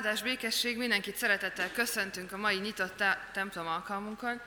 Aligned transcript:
Áldás, 0.00 0.22
békesség, 0.22 0.76
mindenkit 0.76 1.16
szeretettel 1.16 1.70
köszöntünk 1.72 2.32
a 2.32 2.36
mai 2.36 2.56
nyitott 2.56 2.96
te- 2.96 3.28
templom 3.32 3.66
alkalmunkon. 3.66 4.40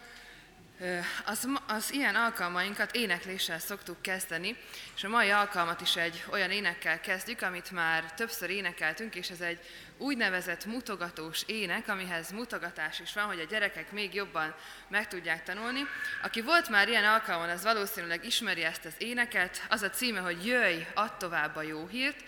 Az, 1.26 1.48
az 1.68 1.92
ilyen 1.92 2.16
alkalmainkat 2.16 2.96
énekléssel 2.96 3.60
szoktuk 3.60 4.02
kezdeni, 4.02 4.58
és 4.96 5.04
a 5.04 5.10
mai 5.10 5.30
alkalmat 5.30 5.82
is 5.82 5.96
egy 5.96 6.24
olyan 6.32 6.52
énekkel 6.52 7.00
kezdjük, 7.00 7.42
amit 7.42 7.72
már 7.72 8.14
többször 8.14 8.50
énekeltünk, 8.50 9.16
és 9.16 9.30
ez 9.30 9.42
egy 9.42 9.60
úgynevezett 9.98 10.66
mutogatós 10.66 11.44
ének, 11.46 11.88
amihez 11.88 12.32
mutogatás 12.32 13.00
is 13.00 13.14
van, 13.14 13.26
hogy 13.26 13.40
a 13.40 13.50
gyerekek 13.50 13.92
még 13.92 14.14
jobban 14.14 14.56
meg 14.88 15.08
tudják 15.08 15.44
tanulni. 15.44 15.86
Aki 16.24 16.42
volt 16.42 16.70
már 16.70 16.88
ilyen 16.88 17.06
alkalmon, 17.06 17.50
az 17.50 17.64
valószínűleg 17.64 18.26
ismeri 18.26 18.64
ezt 18.64 18.86
az 18.86 18.94
éneket. 18.98 19.66
Az 19.70 19.82
a 19.82 19.90
címe, 19.90 20.20
hogy 20.20 20.46
Jöjj, 20.46 20.82
add 20.94 21.18
tovább 21.18 21.56
a 21.56 21.62
jó 21.62 21.88
hírt. 21.88 22.24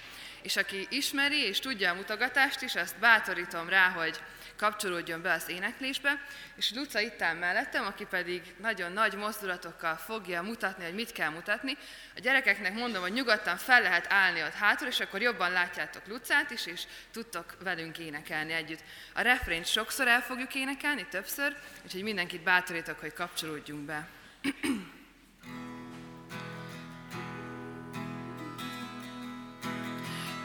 És 0.46 0.56
aki 0.56 0.88
ismeri 0.90 1.38
és 1.38 1.60
tudja 1.60 1.92
a 1.92 1.96
mutogatást 1.96 2.62
is, 2.62 2.76
azt 2.76 3.00
bátorítom 3.00 3.70
rá, 3.70 3.90
hogy 3.90 4.20
kapcsolódjon 4.58 5.22
be 5.22 5.32
az 5.32 5.50
éneklésbe, 5.50 6.22
és 6.56 6.74
Luca 6.74 7.00
itt 7.00 7.22
áll 7.22 7.34
mellettem, 7.34 7.86
aki 7.86 8.06
pedig 8.06 8.42
nagyon 8.62 8.92
nagy 8.92 9.14
mozdulatokkal 9.14 9.96
fogja 9.96 10.42
mutatni, 10.42 10.84
hogy 10.84 10.94
mit 10.94 11.12
kell 11.12 11.30
mutatni. 11.30 11.78
A 12.16 12.20
gyerekeknek 12.20 12.74
mondom, 12.74 13.02
hogy 13.02 13.14
nyugodtan 13.14 13.58
fel 13.58 13.82
lehet 13.82 14.06
állni 14.10 14.44
ott 14.44 14.54
hátul, 14.54 14.88
és 14.88 15.00
akkor 15.00 15.22
jobban 15.22 15.52
látjátok 15.52 16.08
Lucát 16.08 16.52
is, 16.52 16.66
és 16.66 16.84
tudtok 17.12 17.58
velünk 17.60 17.98
énekelni 17.98 18.54
együtt. 18.54 18.84
A 19.14 19.22
refrént 19.22 19.66
sokszor 19.66 20.08
el 20.08 20.22
fogjuk 20.22 20.56
énekelni, 20.56 21.06
többször, 21.10 21.56
úgyhogy 21.84 22.04
mindenkit 22.04 22.44
bátorítok, 22.44 23.00
hogy 23.00 23.14
kapcsolódjunk 23.14 23.86
be. 23.86 24.08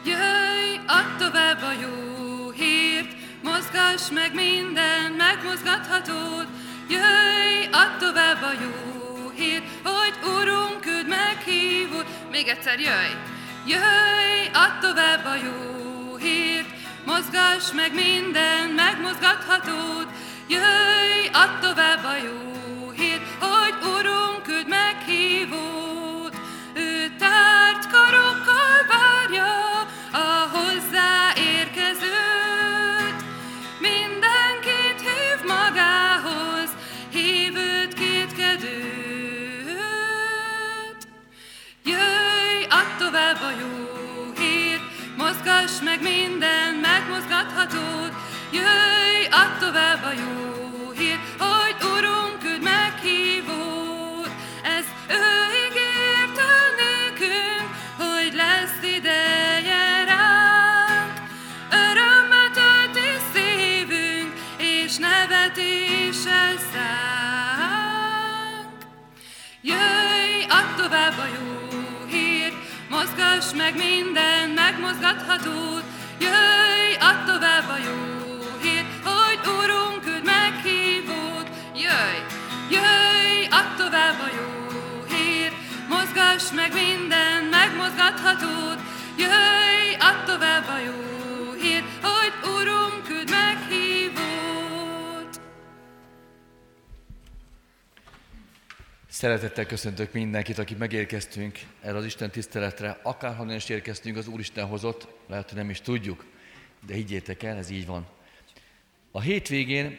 Jöjj, 0.04 0.80
add 0.86 1.18
tovább 1.18 1.62
a 1.62 1.72
jó 1.80 2.50
hírt, 2.50 3.12
mozgass 3.42 4.10
meg 4.10 4.34
minden 4.34 5.12
megmozgathatód. 5.12 6.46
Jöjj, 6.88 7.68
add 7.72 7.98
tovább 7.98 8.42
a 8.42 8.52
jó 8.62 9.30
hírt, 9.34 9.64
hogy 9.84 10.14
Urunk, 10.24 10.80
küld 10.80 11.08
meghívót. 11.08 12.06
Még 12.30 12.48
egyszer 12.48 12.78
jöjj! 12.78 13.14
Jöjj, 13.66 14.50
add 14.52 14.80
tovább 14.80 15.24
a 15.24 15.34
jó 15.34 16.16
hírt, 16.16 16.68
mozgass 17.06 17.72
meg 17.72 17.94
minden 17.94 18.68
megmozgathatód. 18.68 20.06
Jöjj, 20.48 21.28
add 21.32 21.60
tovább 21.60 22.04
a 22.04 22.16
jó 22.16 22.90
hírt, 22.90 23.22
hogy 23.38 23.74
Urunk, 23.82 24.42
küld 24.42 24.68
meghívót. 24.68 25.89
A 43.42 43.50
jó 43.60 44.32
hírt, 44.38 44.82
mozgass 45.16 45.80
meg 45.84 46.02
minden 46.02 46.74
megmozgathatót. 46.74 48.12
Jöjj, 48.52 49.24
add 49.30 49.58
tovább 49.58 50.02
a 50.04 50.12
jó 50.12 50.89
mozgass 73.40 73.58
meg 73.58 73.76
minden 73.76 74.50
megmozgathatót. 74.50 75.84
Jöjj, 76.18 76.94
add 77.00 77.24
tovább 77.26 77.68
a 77.68 77.76
jó 77.76 78.38
hírt, 78.62 78.86
hogy 79.04 79.38
Urunk, 79.46 80.02
küld 80.04 80.24
meghívót. 80.24 81.48
Jöjj, 81.74 82.20
jöjj, 82.70 83.46
add 83.50 83.76
tovább 83.76 84.18
a 84.20 84.28
jó 84.36 85.04
hírt, 85.08 85.54
mozgass 85.88 86.50
meg 86.54 86.72
minden 86.72 87.44
megmozgathatót. 87.44 88.78
Jöjj, 89.16 89.94
add 89.98 90.24
tovább 90.26 90.68
a 90.68 90.78
jó 90.78 91.19
Szeretettel 99.20 99.66
köszöntök 99.66 100.12
mindenkit, 100.12 100.58
akik 100.58 100.78
megérkeztünk 100.78 101.58
erre 101.80 101.96
az 101.96 102.04
Isten 102.04 102.30
tiszteletre. 102.30 103.00
Akárhonnan 103.02 103.54
is 103.54 103.68
érkeztünk, 103.68 104.16
az 104.16 104.26
Úristen 104.26 104.66
hozott, 104.66 105.06
lehet, 105.26 105.48
hogy 105.48 105.58
nem 105.58 105.70
is 105.70 105.80
tudjuk, 105.80 106.24
de 106.86 106.94
higgyétek 106.94 107.42
el, 107.42 107.56
ez 107.56 107.70
így 107.70 107.86
van. 107.86 108.06
A 109.10 109.20
hétvégén 109.20 109.98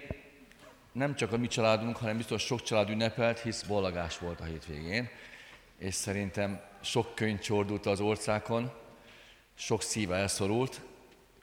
nem 0.92 1.16
csak 1.16 1.32
a 1.32 1.38
mi 1.38 1.48
családunk, 1.48 1.96
hanem 1.96 2.18
biztos 2.18 2.42
sok 2.42 2.64
család 2.64 2.90
ünnepelt, 2.90 3.40
hisz 3.40 3.64
bollagás 3.64 4.18
volt 4.18 4.40
a 4.40 4.44
hétvégén, 4.44 5.10
és 5.78 5.94
szerintem 5.94 6.62
sok 6.82 7.16
könyv 7.16 7.40
csordult 7.40 7.86
az 7.86 8.00
országon, 8.00 8.72
sok 9.54 9.82
szíve 9.82 10.16
elszorult, 10.16 10.82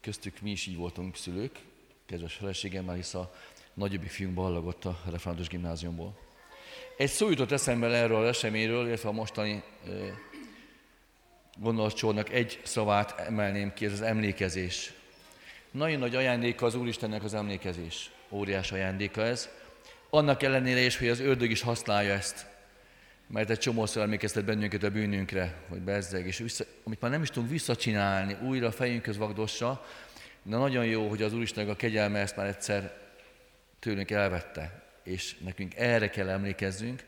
köztük 0.00 0.40
mi 0.40 0.50
is 0.50 0.66
így 0.66 0.76
voltunk 0.76 1.16
szülők, 1.16 1.58
kedves 2.06 2.34
feleségemmel, 2.34 2.94
hisz 2.94 3.14
a 3.14 3.34
nagyobbik 3.74 4.10
fiunk 4.10 4.34
ballagott 4.34 4.84
a 4.84 5.00
református 5.10 5.48
gimnáziumból. 5.48 6.27
Egy 6.98 7.10
szó 7.10 7.28
jutott 7.28 7.52
eszembe 7.52 7.86
erről 7.86 8.16
az 8.16 8.28
eseményről, 8.28 8.86
illetve 8.86 9.08
a 9.08 9.12
mostani 9.12 9.62
gondolatcsornak 11.58 12.30
egy 12.30 12.60
szavát 12.64 13.18
emelném 13.18 13.72
ki, 13.74 13.84
ez 13.84 13.92
az 13.92 14.02
emlékezés. 14.02 14.92
Nagyon 15.70 15.98
nagy 15.98 16.14
ajándéka 16.14 16.66
az 16.66 16.74
Úristennek 16.74 17.24
az 17.24 17.34
emlékezés. 17.34 18.10
Óriás 18.28 18.72
ajándéka 18.72 19.22
ez. 19.22 19.48
Annak 20.10 20.42
ellenére 20.42 20.80
is, 20.80 20.98
hogy 20.98 21.08
az 21.08 21.20
ördög 21.20 21.50
is 21.50 21.60
használja 21.60 22.12
ezt, 22.12 22.46
mert 23.26 23.50
egy 23.50 23.58
csomószor 23.58 24.02
emlékeztet 24.02 24.44
bennünket 24.44 24.82
a 24.82 24.90
bűnünkre, 24.90 25.54
hogy 25.68 25.80
bezzeg, 25.80 26.26
és 26.26 26.38
vissza, 26.38 26.64
amit 26.84 27.00
már 27.00 27.10
nem 27.10 27.22
is 27.22 27.28
tudunk 27.28 27.50
visszacsinálni, 27.50 28.36
újra 28.42 28.66
a 28.66 28.72
fejünkhöz 28.72 29.16
vagdossa, 29.16 29.86
de 30.42 30.56
nagyon 30.56 30.86
jó, 30.86 31.08
hogy 31.08 31.22
az 31.22 31.34
Úristen 31.34 31.68
a 31.68 31.76
kegyelme 31.76 32.18
ezt 32.18 32.36
már 32.36 32.46
egyszer 32.46 32.96
tőlünk 33.78 34.10
elvette, 34.10 34.86
és 35.08 35.36
nekünk 35.38 35.74
erre 35.74 36.10
kell 36.10 36.28
emlékezzünk, 36.28 37.04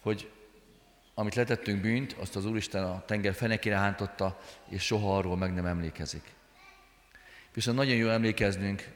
hogy 0.00 0.30
amit 1.14 1.34
letettünk 1.34 1.80
bűnt, 1.80 2.12
azt 2.12 2.36
az 2.36 2.46
Úristen 2.46 2.84
a 2.84 3.04
tenger 3.04 3.34
fenekére 3.34 3.76
hántotta, 3.76 4.40
és 4.68 4.82
soha 4.84 5.16
arról 5.16 5.36
meg 5.36 5.54
nem 5.54 5.66
emlékezik. 5.66 6.34
Viszont 7.54 7.76
nagyon 7.76 7.94
jó 7.94 8.08
emlékeznünk 8.08 8.88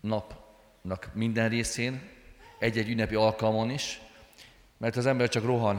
napnak 0.00 1.10
minden 1.14 1.48
részén, 1.48 2.10
egy-egy 2.58 2.88
ünnepi 2.88 3.14
alkalmon 3.14 3.70
is, 3.70 4.00
mert 4.76 4.96
az 4.96 5.06
ember 5.06 5.28
csak 5.28 5.44
rohan 5.44 5.76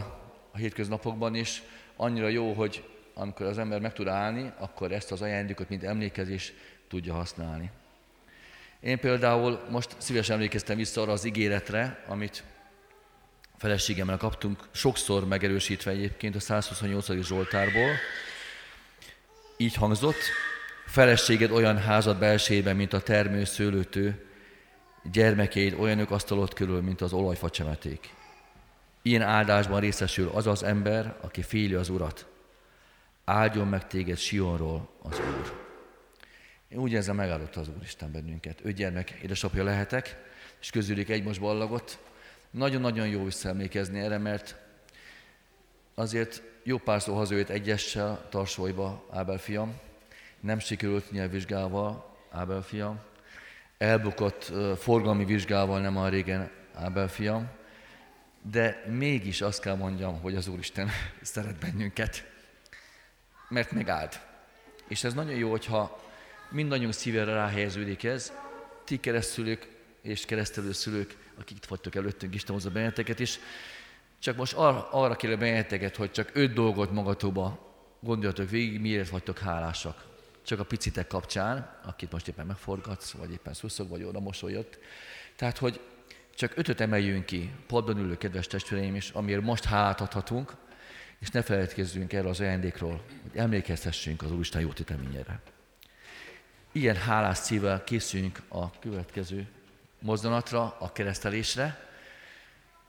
a 0.51 0.57
hétköznapokban 0.57 1.35
is, 1.35 1.61
annyira 1.95 2.27
jó, 2.27 2.53
hogy 2.53 2.89
amikor 3.13 3.45
az 3.45 3.57
ember 3.57 3.79
meg 3.79 3.93
tud 3.93 4.07
állni, 4.07 4.51
akkor 4.57 4.91
ezt 4.91 5.11
az 5.11 5.21
ajándékot, 5.21 5.69
mint 5.69 5.83
emlékezés 5.83 6.53
tudja 6.87 7.13
használni. 7.13 7.71
Én 8.83 8.99
például 8.99 9.59
most 9.69 9.95
szívesen 9.97 10.35
emlékeztem 10.35 10.77
vissza 10.77 11.01
arra 11.01 11.11
az 11.11 11.25
ígéretre, 11.25 12.03
amit 12.07 12.43
feleségemmel 13.57 14.17
kaptunk, 14.17 14.67
sokszor 14.71 15.27
megerősítve 15.27 15.91
egyébként 15.91 16.35
a 16.35 16.39
128. 16.39 17.11
Zsoltárból. 17.21 17.91
Így 19.57 19.75
hangzott, 19.75 20.17
feleséged 20.85 21.51
olyan 21.51 21.77
házad 21.77 22.17
belsejében, 22.17 22.75
mint 22.75 22.93
a 22.93 23.01
termő 23.01 23.43
szőlőtő, 23.43 24.25
gyermekeid 25.11 25.79
olyanok 25.79 26.11
asztalot 26.11 26.53
körül, 26.53 26.81
mint 26.81 27.01
az 27.01 27.13
olajfacsemeték. 27.13 28.13
Ilyen 29.01 29.21
áldásban 29.21 29.79
részesül 29.79 30.29
az 30.33 30.47
az 30.47 30.63
ember, 30.63 31.15
aki 31.21 31.41
féli 31.41 31.73
az 31.73 31.89
Urat. 31.89 32.25
Áldjon 33.25 33.67
meg 33.67 33.87
téged 33.87 34.17
Sionról 34.17 34.89
az 35.01 35.19
Úr. 35.19 35.62
Én 36.73 36.79
úgy 36.79 36.91
érzem, 36.91 37.15
megáldotta 37.15 37.59
az 37.59 37.69
Úristen 37.77 38.11
bennünket. 38.11 38.59
Öt 38.63 38.75
gyermek 38.75 39.09
édesapja 39.09 39.63
lehetek, 39.63 40.17
és 40.61 40.69
közülük 40.69 41.09
egy 41.09 41.23
most 41.23 41.39
ballagot. 41.39 41.99
Nagyon-nagyon 42.49 43.07
jó 43.07 43.23
visszaemlékezni 43.23 43.99
erre, 43.99 44.17
mert 44.17 44.55
azért 45.93 46.41
jó 46.63 46.77
pár 46.77 47.01
szó 47.01 47.15
hazajött 47.15 47.49
egyessel 47.49 48.27
Tarsolyba 48.29 49.05
Ábel 49.11 49.37
fiam. 49.37 49.79
Nem 50.39 50.59
sikerült 50.59 51.11
nyelvvizsgával 51.11 52.15
Ábel 52.31 52.61
fiam. 52.61 52.99
Elbukott 53.77 54.51
forgalmi 54.77 55.25
vizsgával 55.25 55.81
nem 55.81 55.97
a 55.97 56.09
régen 56.09 56.51
Ábel 56.73 57.07
fiam. 57.07 57.49
De 58.51 58.83
mégis 58.87 59.41
azt 59.41 59.61
kell 59.61 59.75
mondjam, 59.75 60.21
hogy 60.21 60.35
az 60.35 60.47
Úristen 60.47 60.89
szeret 61.21 61.59
bennünket, 61.59 62.31
mert 63.49 63.71
megállt. 63.71 64.19
És 64.87 65.03
ez 65.03 65.13
nagyon 65.13 65.35
jó, 65.35 65.49
hogyha 65.49 66.01
mindannyiunk 66.53 66.93
szívére 66.93 67.33
ráhelyeződik 67.33 68.03
ez. 68.03 68.33
Ti 68.85 68.99
keresztülők 68.99 69.67
és 70.01 70.25
keresztelőszülők, 70.25 71.17
akik 71.39 71.57
itt 71.57 71.65
vagytok 71.65 71.95
előttünk, 71.95 72.35
Isten 72.35 72.55
hozza 72.55 72.69
benneteket 72.69 73.19
is. 73.19 73.39
Csak 74.19 74.35
most 74.35 74.53
arra, 74.53 74.89
arra 74.91 75.15
kérlek 75.15 75.39
benneteket, 75.39 75.95
hogy 75.95 76.11
csak 76.11 76.29
öt 76.33 76.53
dolgot 76.53 76.91
magatokba 76.91 77.71
gondoljatok 77.99 78.49
végig, 78.49 78.79
miért 78.79 79.09
vagytok 79.09 79.39
hálásak. 79.39 80.05
Csak 80.45 80.59
a 80.59 80.63
picitek 80.63 81.07
kapcsán, 81.07 81.79
akit 81.85 82.11
most 82.11 82.27
éppen 82.27 82.45
megforgatsz, 82.45 83.11
vagy 83.11 83.31
éppen 83.31 83.53
szuszog, 83.53 83.89
vagy 83.89 84.03
oda 84.03 84.19
mosolyott. 84.19 84.79
Tehát, 85.35 85.57
hogy 85.57 85.79
csak 86.35 86.51
ötöt 86.55 86.81
emeljünk 86.81 87.25
ki, 87.25 87.51
padban 87.67 87.97
ülő 87.97 88.17
kedves 88.17 88.47
testvéreim 88.47 88.95
is, 88.95 89.09
amiért 89.09 89.41
most 89.41 89.63
hálát 89.63 90.01
adhatunk, 90.01 90.55
és 91.19 91.29
ne 91.29 91.41
feledkezzünk 91.41 92.13
erről 92.13 92.29
az 92.29 92.39
ajándékról, 92.39 93.01
hogy 93.21 93.39
emlékezhessünk 93.39 94.21
az 94.21 94.31
Úristen 94.31 94.61
jó 94.61 94.69
titeményére. 94.69 95.41
Ilyen 96.75 96.95
hálás 96.95 97.37
szívvel 97.37 97.83
készüljünk 97.83 98.41
a 98.47 98.79
következő 98.79 99.47
mozdulatra, 99.99 100.75
a 100.79 100.91
keresztelésre. 100.91 101.87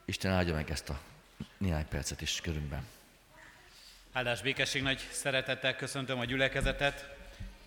Isten 0.05 0.33
áldja 0.33 0.55
meg 0.55 0.71
ezt 0.71 0.89
a 0.89 1.01
néhány 1.59 1.89
percet 1.89 2.21
is 2.21 2.41
körünkben. 2.41 2.87
Áldás 4.13 4.43
békesség 4.43 4.83
nagy 4.83 5.09
szeretettel 5.11 5.77
köszöntöm 5.77 6.19
a 6.19 6.25
gyülekezetet. 6.25 7.17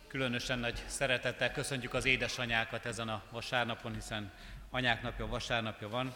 Különösen 0.07 0.59
nagy 0.59 0.83
szeretettel 0.87 1.51
köszöntjük 1.51 1.93
az 1.93 2.05
édesanyákat 2.05 2.85
ezen 2.85 3.09
a 3.09 3.23
vasárnapon, 3.29 3.93
hiszen 3.93 4.31
anyák 4.69 5.01
napja, 5.01 5.27
vasárnapja 5.27 5.89
van. 5.89 6.13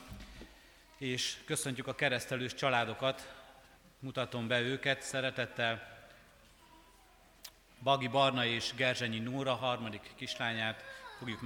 És 0.98 1.38
köszöntjük 1.45 1.88
a 1.88 1.95
keresztelős 1.95 2.53
családokat, 2.53 3.33
mutatom 4.00 4.48
be 4.48 4.59
őket 4.59 5.01
szeretettel. 5.01 5.90
Bagi 7.83 8.07
Barna 8.07 8.45
és 8.45 8.73
Gerzsenyi 8.75 9.19
Nóra 9.19 9.53
harmadik 9.53 10.11
kislányát 10.15 10.83
fogjuk 11.19 11.41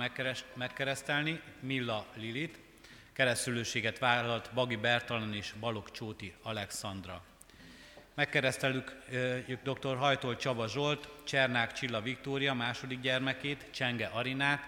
megkeresztelni, 0.55 1.41
Milla 1.59 2.05
Lilit, 2.15 2.59
keresztülőséget 3.13 3.99
vállalt 3.99 4.51
Bagi 4.53 4.75
Bertalan 4.75 5.33
és 5.33 5.53
Balog 5.59 5.91
Csóti 5.91 6.33
Alexandra. 6.41 7.23
Megkeresztelük 8.13 8.97
dr. 9.63 9.97
Hajtól 9.97 10.35
Csaba 10.35 10.67
Zsolt, 10.67 11.09
Csernák 11.23 11.71
Csilla 11.71 12.01
Viktória 12.01 12.53
második 12.53 12.99
gyermekét, 12.99 13.65
Csenge 13.71 14.05
Arinát, 14.05 14.67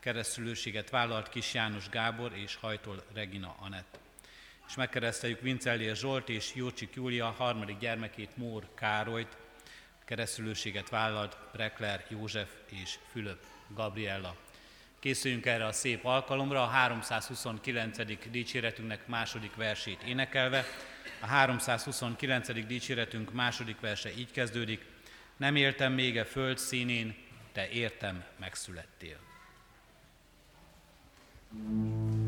keresztülőséget 0.00 0.90
vállalt 0.90 1.28
Kis 1.28 1.54
János 1.54 1.88
Gábor 1.88 2.32
és 2.34 2.54
Hajtól 2.54 3.02
Regina 3.14 3.56
Anett. 3.60 3.98
És 4.68 4.74
megkereszteljük 4.74 5.40
Vincellier 5.40 5.96
Zsolt 5.96 6.28
és 6.28 6.54
Jócsik 6.54 6.94
Júlia 6.94 7.30
harmadik 7.30 7.78
gyermekét, 7.78 8.36
Mór 8.36 8.68
Károlyt, 8.74 9.36
keresztülőséget 10.08 10.88
vállalt 10.88 11.36
Prekler 11.52 12.04
József 12.08 12.48
és 12.68 12.98
Fülöp 13.10 13.46
Gabriella. 13.74 14.36
Készüljünk 14.98 15.46
erre 15.46 15.66
a 15.66 15.72
szép 15.72 16.04
alkalomra, 16.04 16.62
a 16.62 16.66
329. 16.66 18.30
dicséretünknek 18.30 19.06
második 19.06 19.54
versét 19.54 20.02
énekelve. 20.02 20.64
A 21.20 21.26
329. 21.26 22.66
dicséretünk 22.66 23.32
második 23.32 23.80
verse 23.80 24.10
így 24.16 24.30
kezdődik. 24.30 24.84
Nem 25.36 25.56
éltem 25.56 25.92
még 25.92 26.18
a 26.18 26.24
föld 26.24 26.58
színén, 26.58 27.16
te 27.52 27.68
értem 27.68 28.24
megszülettél. 28.38 29.16
thank 31.50 32.27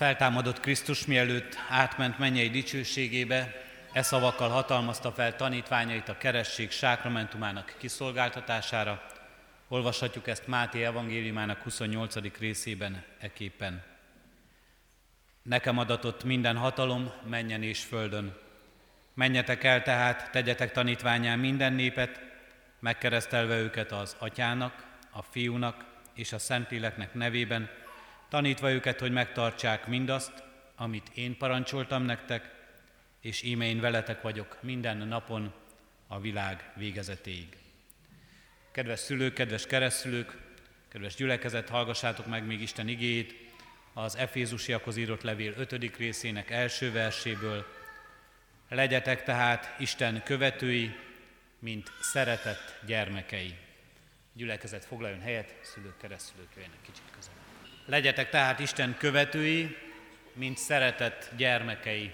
feltámadott 0.00 0.60
Krisztus 0.60 1.06
mielőtt 1.06 1.58
átment 1.68 2.18
mennyei 2.18 2.50
dicsőségébe, 2.50 3.62
e 3.92 4.02
szavakkal 4.02 4.48
hatalmazta 4.48 5.12
fel 5.12 5.36
tanítványait 5.36 6.08
a 6.08 6.16
keresség 6.16 6.70
sákramentumának 6.70 7.74
kiszolgáltatására. 7.78 9.02
Olvashatjuk 9.68 10.28
ezt 10.28 10.46
Máté 10.46 10.84
evangéliumának 10.84 11.62
28. 11.62 12.38
részében 12.38 13.04
eképpen. 13.18 13.82
Nekem 15.42 15.78
adatott 15.78 16.24
minden 16.24 16.56
hatalom 16.56 17.12
menjen 17.28 17.62
és 17.62 17.84
földön. 17.84 18.36
Menjetek 19.14 19.64
el 19.64 19.82
tehát, 19.82 20.30
tegyetek 20.30 20.72
tanítványán 20.72 21.38
minden 21.38 21.72
népet, 21.72 22.20
megkeresztelve 22.78 23.58
őket 23.58 23.92
az 23.92 24.16
atyának, 24.18 24.84
a 25.10 25.22
fiúnak 25.22 25.84
és 26.14 26.32
a 26.32 26.38
szentléleknek 26.38 27.14
nevében, 27.14 27.70
tanítva 28.30 28.70
őket, 28.70 29.00
hogy 29.00 29.12
megtartsák 29.12 29.86
mindazt, 29.86 30.42
amit 30.76 31.10
én 31.14 31.36
parancsoltam 31.36 32.02
nektek, 32.02 32.54
és 33.20 33.42
íme 33.42 33.64
én 33.64 33.80
veletek 33.80 34.22
vagyok 34.22 34.58
minden 34.62 34.96
napon 34.96 35.52
a 36.06 36.20
világ 36.20 36.72
végezetéig. 36.76 37.56
Kedves 38.70 38.98
szülők, 38.98 39.34
kedves 39.34 39.66
keresztülők, 39.66 40.36
kedves 40.88 41.14
gyülekezet, 41.14 41.68
hallgassátok 41.68 42.26
meg 42.26 42.46
még 42.46 42.60
Isten 42.60 42.88
igéjét 42.88 43.34
az 43.92 44.16
Efézusiakhoz 44.16 44.96
írott 44.96 45.22
levél 45.22 45.54
5. 45.56 45.96
részének 45.96 46.50
első 46.50 46.92
verséből. 46.92 47.66
Legyetek 48.68 49.22
tehát 49.22 49.74
Isten 49.78 50.22
követői, 50.22 50.96
mint 51.58 51.92
szeretett 52.00 52.80
gyermekei. 52.86 53.54
Gyülekezet 54.32 54.84
foglaljon 54.84 55.20
helyet, 55.20 55.54
szülők, 55.62 55.96
keresztülők 55.96 56.48
jöjjenek 56.54 56.82
kicsit 56.82 57.04
közel. 57.16 57.49
Legyetek 57.90 58.30
tehát 58.30 58.58
Isten 58.58 58.96
követői, 58.98 59.76
mint 60.32 60.58
szeretett 60.58 61.30
gyermekei. 61.36 62.12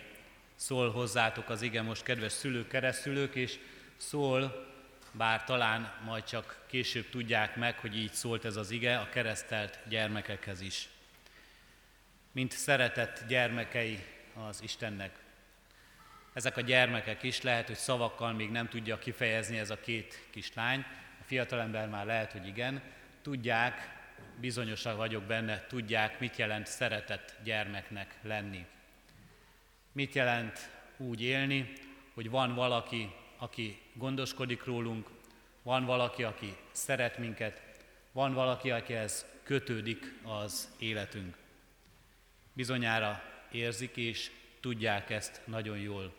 Szól 0.54 0.90
hozzátok 0.90 1.49
az 1.49 1.62
ige 1.62 1.83
most, 1.83 2.02
kedves 2.02 2.33
szülők, 2.33 2.68
keresztülők, 2.68 3.35
és 3.35 3.59
szól, 3.97 4.66
bár 5.12 5.45
talán 5.45 5.92
majd 6.04 6.25
csak 6.25 6.64
később 6.66 7.11
tudják 7.11 7.56
meg, 7.56 7.78
hogy 7.78 7.97
így 7.97 8.12
szólt 8.12 8.45
ez 8.45 8.56
az 8.56 8.71
ige, 8.71 8.99
a 8.99 9.09
keresztelt 9.09 9.78
gyermekekhez 9.88 10.61
is. 10.61 10.88
Mint 12.33 12.52
szeretett 12.52 13.25
gyermekei 13.28 14.04
az 14.49 14.62
Istennek. 14.62 15.18
Ezek 16.33 16.56
a 16.56 16.61
gyermekek 16.61 17.23
is 17.23 17.42
lehet, 17.42 17.66
hogy 17.66 17.76
szavakkal 17.76 18.33
még 18.33 18.50
nem 18.50 18.68
tudja 18.68 18.99
kifejezni 18.99 19.59
ez 19.59 19.71
a 19.71 19.80
két 19.80 20.23
kislány, 20.30 20.85
a 21.21 21.25
fiatalember 21.25 21.88
már 21.88 22.06
lehet, 22.06 22.33
hogy 22.33 22.47
igen, 22.47 22.83
tudják, 23.23 23.96
bizonyosan 24.40 24.97
vagyok 24.97 25.23
benne, 25.23 25.66
tudják, 25.66 26.21
mit 26.21 26.37
jelent 26.37 26.66
szeretett 26.66 27.35
gyermeknek 27.45 28.19
lenni. 28.23 28.66
Mit 29.93 30.14
jelent 30.14 30.71
úgy 30.97 31.23
élni, 31.23 31.73
hogy 32.14 32.31
van 32.31 32.55
valaki, 32.55 33.14
aki 33.37 33.81
gondoskodik 33.93 34.64
rólunk, 34.64 35.09
van 35.62 35.85
valaki, 35.85 36.23
aki 36.23 36.57
szeret 36.73 37.19
minket, 37.19 37.62
van 38.12 38.35
valaki, 38.35 38.71
akihez 38.71 39.26
kötődik 39.43 40.14
az 40.23 40.75
életünk. 40.78 41.37
Bizonyára 42.52 43.23
érzik 43.50 43.97
és 43.97 44.31
tudják 44.61 45.11
ezt 45.11 45.40
nagyon 45.45 45.78
jól. 45.78 46.14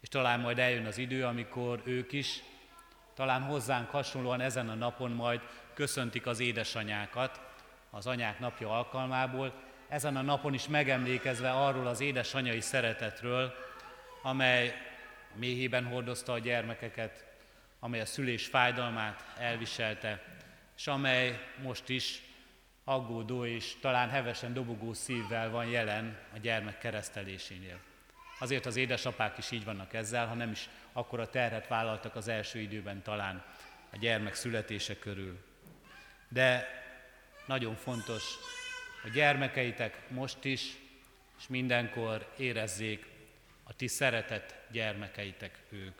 És 0.00 0.08
talán 0.08 0.40
majd 0.40 0.58
eljön 0.58 0.86
az 0.86 0.98
idő, 0.98 1.24
amikor 1.24 1.82
ők 1.84 2.12
is, 2.12 2.42
talán 3.14 3.42
hozzánk 3.42 3.90
hasonlóan 3.90 4.40
ezen 4.40 4.68
a 4.68 4.74
napon 4.74 5.10
majd 5.10 5.40
köszöntik 5.74 6.26
az 6.26 6.40
édesanyákat 6.40 7.40
az 7.90 8.06
anyák 8.06 8.38
napja 8.38 8.76
alkalmából, 8.76 9.52
ezen 9.88 10.16
a 10.16 10.22
napon 10.22 10.54
is 10.54 10.68
megemlékezve 10.68 11.50
arról 11.50 11.86
az 11.86 12.00
édesanyai 12.00 12.60
szeretetről, 12.60 13.54
amely 14.22 14.74
méhében 15.34 15.84
hordozta 15.84 16.32
a 16.32 16.38
gyermekeket, 16.38 17.24
amely 17.80 18.00
a 18.00 18.06
szülés 18.06 18.46
fájdalmát 18.46 19.24
elviselte, 19.38 20.22
és 20.76 20.86
amely 20.86 21.40
most 21.62 21.88
is 21.88 22.22
aggódó 22.84 23.44
és 23.44 23.76
talán 23.80 24.08
hevesen 24.08 24.52
dobogó 24.52 24.92
szívvel 24.92 25.50
van 25.50 25.66
jelen 25.66 26.18
a 26.34 26.38
gyermek 26.38 26.78
keresztelésénél. 26.78 27.78
Azért 28.38 28.66
az 28.66 28.76
édesapák 28.76 29.38
is 29.38 29.50
így 29.50 29.64
vannak 29.64 29.94
ezzel, 29.94 30.26
ha 30.26 30.34
nem 30.34 30.50
is 30.50 30.68
akkor 30.92 31.20
a 31.20 31.30
terhet 31.30 31.68
vállaltak 31.68 32.16
az 32.16 32.28
első 32.28 32.58
időben 32.58 33.02
talán 33.02 33.44
a 33.92 33.96
gyermek 33.96 34.34
születése 34.34 34.98
körül. 34.98 35.38
De 36.32 36.68
nagyon 37.46 37.74
fontos, 37.74 38.22
a 39.04 39.08
gyermekeitek 39.08 40.10
most 40.10 40.44
is, 40.44 40.76
és 41.38 41.46
mindenkor 41.48 42.32
érezzék, 42.38 43.06
a 43.62 43.76
ti 43.76 43.86
szeretett 43.86 44.54
gyermekeitek 44.70 45.58
ők. 45.68 45.98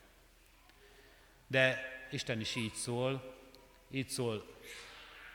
De 1.47 1.91
Isten 2.11 2.41
is 2.41 2.55
így 2.57 2.73
szól, 2.73 3.35
így 3.91 4.09
szól 4.09 4.57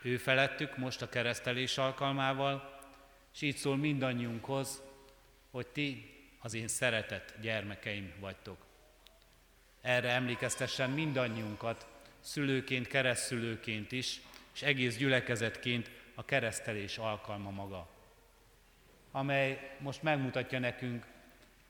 ő 0.02 0.16
felettük 0.16 0.76
most 0.76 1.02
a 1.02 1.08
keresztelés 1.08 1.78
alkalmával, 1.78 2.80
és 3.34 3.40
így 3.40 3.56
szól 3.56 3.76
mindannyiunkhoz, 3.76 4.82
hogy 5.50 5.66
ti 5.66 6.14
az 6.38 6.54
én 6.54 6.68
szeretett 6.68 7.34
gyermekeim 7.40 8.12
vagytok. 8.20 8.66
Erre 9.80 10.10
emlékeztessen 10.10 10.90
mindannyiunkat, 10.90 11.86
szülőként, 12.20 12.86
keresztülőként 12.86 13.92
is, 13.92 14.20
és 14.58 14.64
egész 14.64 14.96
gyülekezetként 14.96 15.90
a 16.14 16.24
keresztelés 16.24 16.98
alkalma 16.98 17.50
maga, 17.50 17.88
amely 19.10 19.76
most 19.78 20.02
megmutatja 20.02 20.58
nekünk, 20.58 21.06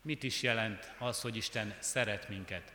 mit 0.02 0.23
is 0.23 0.42
jelent 0.42 0.92
az, 0.99 1.21
hogy 1.21 1.37
Isten 1.37 1.75
szeret 1.78 2.28
minket. 2.28 2.73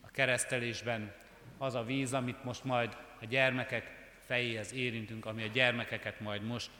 A 0.00 0.10
keresztelésben 0.10 1.12
az 1.58 1.74
a 1.74 1.84
víz, 1.84 2.12
amit 2.12 2.44
most 2.44 2.64
majd 2.64 2.96
a 3.20 3.24
gyermekek 3.24 4.10
fejéhez 4.26 4.72
érintünk, 4.72 5.26
ami 5.26 5.42
a 5.42 5.50
gyermekeket 5.52 6.20
majd 6.20 6.42
most 6.42 6.70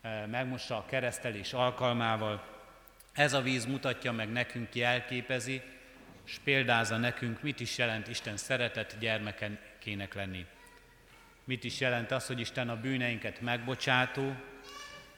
eh, 0.00 0.26
megmossa 0.26 0.76
a 0.76 0.86
keresztelés 0.86 1.52
alkalmával, 1.52 2.46
ez 3.12 3.32
a 3.32 3.40
víz 3.40 3.66
mutatja 3.66 4.12
meg 4.12 4.32
nekünk, 4.32 4.74
jelképezi, 4.74 5.62
és 6.26 6.38
példázza 6.44 6.96
nekünk, 6.96 7.42
mit 7.42 7.60
is 7.60 7.78
jelent 7.78 8.08
Isten 8.08 8.36
szeretett 8.36 8.96
gyermekekének 8.98 10.14
lenni. 10.14 10.46
Mit 11.44 11.64
is 11.64 11.80
jelent 11.80 12.10
az, 12.10 12.26
hogy 12.26 12.40
Isten 12.40 12.68
a 12.68 12.80
bűneinket 12.80 13.40
megbocsátó, 13.40 14.36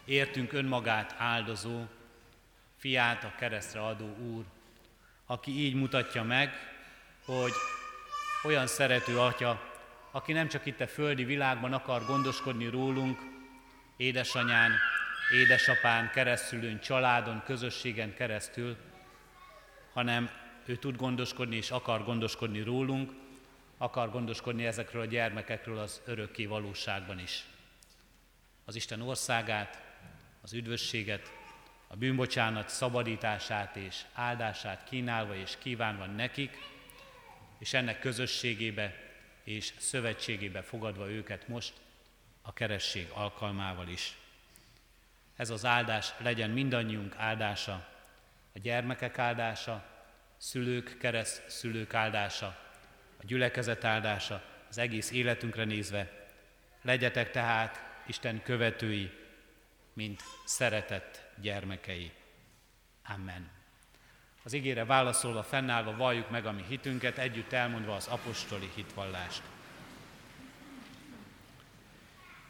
értünk 0.04 0.52
önmagát 0.52 1.14
áldozó, 1.18 1.84
fiát 2.76 3.24
a 3.24 3.34
keresztre 3.38 3.84
adó 3.84 4.16
Úr, 4.16 4.44
aki 5.26 5.50
így 5.50 5.74
mutatja 5.74 6.22
meg, 6.22 6.52
hogy 7.24 7.52
olyan 8.44 8.66
szerető 8.66 9.18
atya, 9.18 9.74
aki 10.10 10.32
nem 10.32 10.48
csak 10.48 10.66
itt 10.66 10.80
a 10.80 10.86
földi 10.86 11.24
világban 11.24 11.72
akar 11.72 12.04
gondoskodni 12.06 12.66
rólunk, 12.66 13.18
édesanyán, 13.96 14.72
édesapán, 15.32 16.10
keresztülőn, 16.10 16.80
családon, 16.80 17.42
közösségen 17.44 18.14
keresztül, 18.14 18.76
hanem 19.92 20.30
ő 20.64 20.76
tud 20.76 20.96
gondoskodni 20.96 21.56
és 21.56 21.70
akar 21.70 22.04
gondoskodni 22.04 22.60
rólunk, 22.60 23.12
akar 23.78 24.10
gondoskodni 24.10 24.66
ezekről 24.66 25.02
a 25.02 25.06
gyermekekről 25.06 25.78
az 25.78 26.00
örökké 26.04 26.46
valóságban 26.46 27.18
is. 27.18 27.44
Az 28.64 28.74
Isten 28.74 29.00
országát, 29.00 29.82
az 30.40 30.52
üdvösséget, 30.52 31.32
a 31.86 31.96
bűnbocsánat 31.96 32.68
szabadítását 32.68 33.76
és 33.76 34.04
áldását 34.12 34.84
kínálva 34.84 35.34
és 35.34 35.56
kívánva 35.58 36.06
nekik, 36.06 36.58
és 37.58 37.72
ennek 37.72 37.98
közösségébe 37.98 38.94
és 39.44 39.72
szövetségébe 39.78 40.62
fogadva 40.62 41.10
őket 41.10 41.48
most 41.48 41.72
a 42.42 42.52
keresség 42.52 43.08
alkalmával 43.14 43.88
is. 43.88 44.16
Ez 45.36 45.50
az 45.50 45.64
áldás 45.64 46.12
legyen 46.18 46.50
mindannyiunk 46.50 47.14
áldása, 47.16 47.88
a 48.54 48.58
gyermekek 48.58 49.18
áldása, 49.18 49.84
szülők, 50.36 50.96
kereszt 50.98 51.50
szülők 51.50 51.94
áldása, 51.94 52.65
gyülekezet 53.26 53.84
áldása, 53.84 54.42
az 54.68 54.78
egész 54.78 55.10
életünkre 55.10 55.64
nézve. 55.64 56.28
Legyetek 56.82 57.30
tehát 57.30 57.84
Isten 58.06 58.42
követői, 58.42 59.10
mint 59.92 60.22
szeretett 60.44 61.24
gyermekei. 61.40 62.12
Amen. 63.14 63.50
Az 64.42 64.52
ígére 64.52 64.84
válaszolva, 64.84 65.42
fennállva 65.42 65.96
valljuk 65.96 66.30
meg 66.30 66.46
a 66.46 66.52
mi 66.52 66.64
hitünket, 66.68 67.18
együtt 67.18 67.52
elmondva 67.52 67.94
az 67.94 68.06
apostoli 68.06 68.70
hitvallást. 68.74 69.42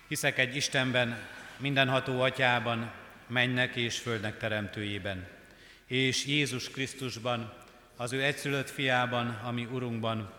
Hiszek 0.09 0.39
egy 0.39 0.57
Istenben, 0.57 1.19
mindenható 1.57 2.21
atyában, 2.21 2.93
mennek 3.27 3.77
és 3.77 3.99
földnek 3.99 4.39
teremtőjében, 4.39 5.29
és 5.87 6.27
Jézus 6.27 6.71
Krisztusban, 6.71 7.53
az 7.97 8.13
ő 8.13 8.23
egyszülött 8.23 8.71
fiában, 8.71 9.29
ami 9.29 9.65
Urunkban, 9.65 10.33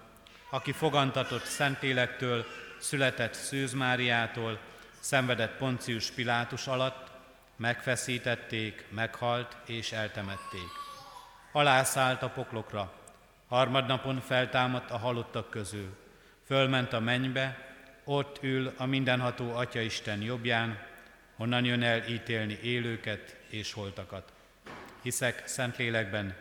aki 0.50 0.72
fogantatott 0.72 1.44
Szentlélektől, 1.44 2.46
született 2.80 3.34
Szűz 3.34 3.74
Máriától, 3.74 4.60
szenvedett 5.00 5.58
Poncius 5.58 6.12
Pilátus 6.12 6.68
alatt, 6.68 7.12
megfeszítették, 7.56 8.86
meghalt 8.89 9.58
és 9.66 9.92
eltemették. 9.92 10.70
Alászállt 11.51 12.22
a 12.22 12.30
poklokra, 12.30 12.94
harmadnapon 13.48 14.20
feltámadt 14.20 14.92
a 14.92 14.98
halottak 14.98 15.50
közül, 15.50 15.98
fölment 16.46 16.94
a 16.94 17.00
mennybe, 17.00 17.66
ott 18.04 18.38
ül 18.42 18.74
a 18.77 18.86
mindenható 18.86 19.56
Atya 19.56 19.82
Isten 19.82 20.22
jobbján, 20.22 20.86
honnan 21.36 21.66
jön 21.66 21.84
el 21.84 22.08
ítélni 22.08 22.60
élőket 22.62 23.36
és 23.50 23.74
holtakat. 23.74 24.32
Hiszek 25.01 25.48
Szentlélekben, 25.48 26.36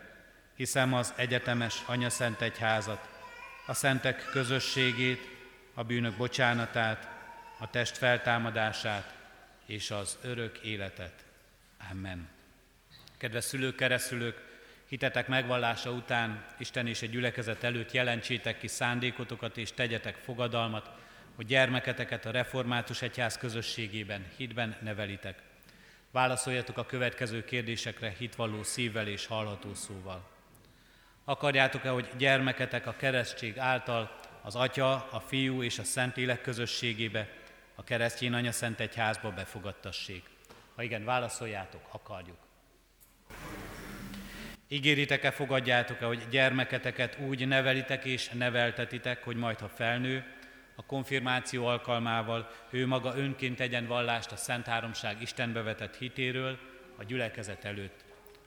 hiszem 0.55 0.95
az 0.95 1.13
egyetemes 1.17 1.83
Anya 1.87 2.11
Szent 2.11 2.41
Egyházat, 2.41 3.16
a 3.67 3.75
szentek 3.75 4.29
közösségét, 4.31 5.29
a 5.75 5.83
bűnök 5.83 6.17
bocsánatát, 6.17 7.09
a 7.59 7.71
test 7.71 7.97
feltámadását 7.97 9.15
és 9.67 9.91
az 9.91 10.19
örök 10.23 10.59
életet. 10.59 11.25
Amen. 11.91 12.29
Kedves 13.17 13.45
szülők, 13.45 13.77
keresztülők, 13.77 14.45
hitetek 14.89 15.29
megvallása 15.29 15.91
után 15.91 16.45
Isten 16.59 16.87
és 16.87 17.03
egy 17.03 17.11
gyülekezet 17.11 17.63
előtt 17.63 17.93
jelentsétek 17.93 18.59
ki 18.59 18.67
szándékotokat 18.67 19.57
és 19.57 19.73
tegyetek 19.73 20.17
fogadalmat, 20.17 20.91
hogy 21.35 21.47
gyermeketeket 21.47 22.27
a 22.27 22.31
református 22.31 23.03
egyház 23.03 23.39
közösségében, 23.39 24.27
hitben 24.37 24.77
nevelitek. 24.81 25.43
Válaszoljatok 26.11 26.79
a 26.79 26.87
következő 26.87 27.45
kérdésekre 27.45 28.15
hitvalló 28.19 28.63
szívvel 28.63 29.07
és 29.07 29.27
hallható 29.27 29.75
szóval. 29.75 30.36
Akarjátok-e, 31.29 31.89
hogy 31.89 32.09
gyermeketek 32.19 32.87
a 32.87 32.97
keresztség 32.97 33.59
által 33.59 34.19
az 34.43 34.55
Atya, 34.55 34.93
a 35.11 35.21
Fiú 35.21 35.63
és 35.63 35.79
a 35.79 35.85
Szentlélek 35.85 36.41
közösségébe, 36.41 37.29
a 37.75 37.85
keresztény 37.85 38.33
anya 38.33 38.53
Szent 38.53 38.81
Egyházba 38.81 39.31
befogadtassék? 39.31 40.23
Ha 40.75 40.83
igen, 40.83 41.05
válaszoljátok, 41.05 41.81
akarjuk. 41.91 42.37
Ígéritek-e, 44.69 45.31
fogadjátok-e, 45.31 46.05
hogy 46.05 46.23
gyermeketeket 46.31 47.19
úgy 47.19 47.47
nevelitek 47.49 48.05
és 48.05 48.29
neveltetitek, 48.29 49.25
hogy 49.25 49.37
majd, 49.37 49.59
ha 49.59 49.69
felnő, 49.69 50.25
a 50.77 50.87
konfirmáció 50.87 51.67
alkalmával 51.67 52.51
ő 52.71 52.87
maga 52.87 53.17
önként 53.17 53.57
tegyen 53.57 53.87
vallást 53.87 54.33
a 54.33 54.37
Szent 54.37 54.67
Háromság 54.67 55.23
Istenbe 55.23 55.63
vetett 55.63 55.97
hitéről 55.97 56.59
a 56.97 57.05
gyülekezet 57.05 57.65
előtt. 57.65 58.05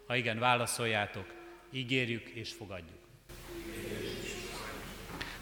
Ha 0.07 0.15
igen, 0.15 0.39
válaszoljátok, 0.39 1.38
ígérjük 1.72 2.28
és 2.28 2.52
fogadjuk. 2.52 2.98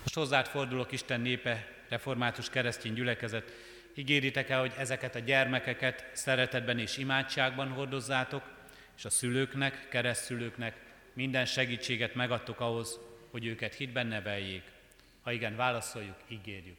Most 0.01 0.15
hozzád 0.15 0.47
fordulok, 0.47 0.91
Isten 0.91 1.21
népe, 1.21 1.67
református 1.89 2.49
keresztény 2.49 2.93
gyülekezet, 2.93 3.53
ígéritek-e, 3.95 4.55
hogy 4.55 4.73
ezeket 4.77 5.15
a 5.15 5.19
gyermekeket 5.19 6.09
szeretetben 6.13 6.79
és 6.79 6.97
imádságban 6.97 7.69
hordozzátok, 7.69 8.43
és 8.97 9.05
a 9.05 9.09
szülőknek, 9.09 9.87
keresztülőknek 9.89 10.85
minden 11.13 11.45
segítséget 11.45 12.15
megadtok 12.15 12.59
ahhoz, 12.59 12.99
hogy 13.31 13.45
őket 13.45 13.73
hitben 13.73 14.07
neveljék. 14.07 14.63
Ha 15.21 15.31
igen, 15.31 15.55
válaszoljuk, 15.55 16.17
ígérjük. 16.27 16.77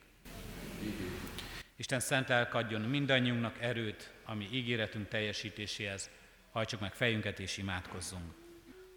Isten 1.76 2.00
szent 2.00 2.30
adjon 2.30 2.80
mindannyiunknak 2.80 3.56
erőt, 3.60 4.12
ami 4.24 4.48
ígéretünk 4.52 5.08
teljesítéséhez. 5.08 6.10
Hajtsuk 6.52 6.80
meg 6.80 6.94
fejünket 6.94 7.38
és 7.38 7.56
imádkozzunk. 7.56 8.47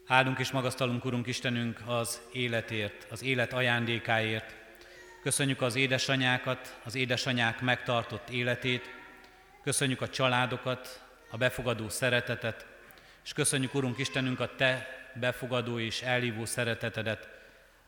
Áldunk 0.08 0.39
és 0.39 0.51
magasztalunk, 0.51 1.05
Urunk 1.05 1.27
Istenünk, 1.27 1.81
az 1.86 2.22
életért, 2.31 3.08
az 3.12 3.24
élet 3.24 3.53
ajándékáért. 3.53 4.55
Köszönjük 5.22 5.62
az 5.62 5.75
édesanyákat, 5.75 6.79
az 6.84 6.96
édesanyák 6.96 7.62
megtartott 7.62 8.29
életét. 8.29 8.89
Köszönjük 9.63 10.01
a 10.01 10.10
családokat, 10.10 11.03
a 11.31 11.38
befogadó 11.38 11.89
szeretetet, 11.89 12.65
és 13.24 13.34
köszönjük, 13.34 13.74
Urunk 13.74 13.98
Istenünk, 13.98 14.39
a 14.39 14.55
Te 14.55 14.88
befogadó 15.13 15.79
és 15.79 16.01
elhívó 16.01 16.46
szeretetedet, 16.46 17.29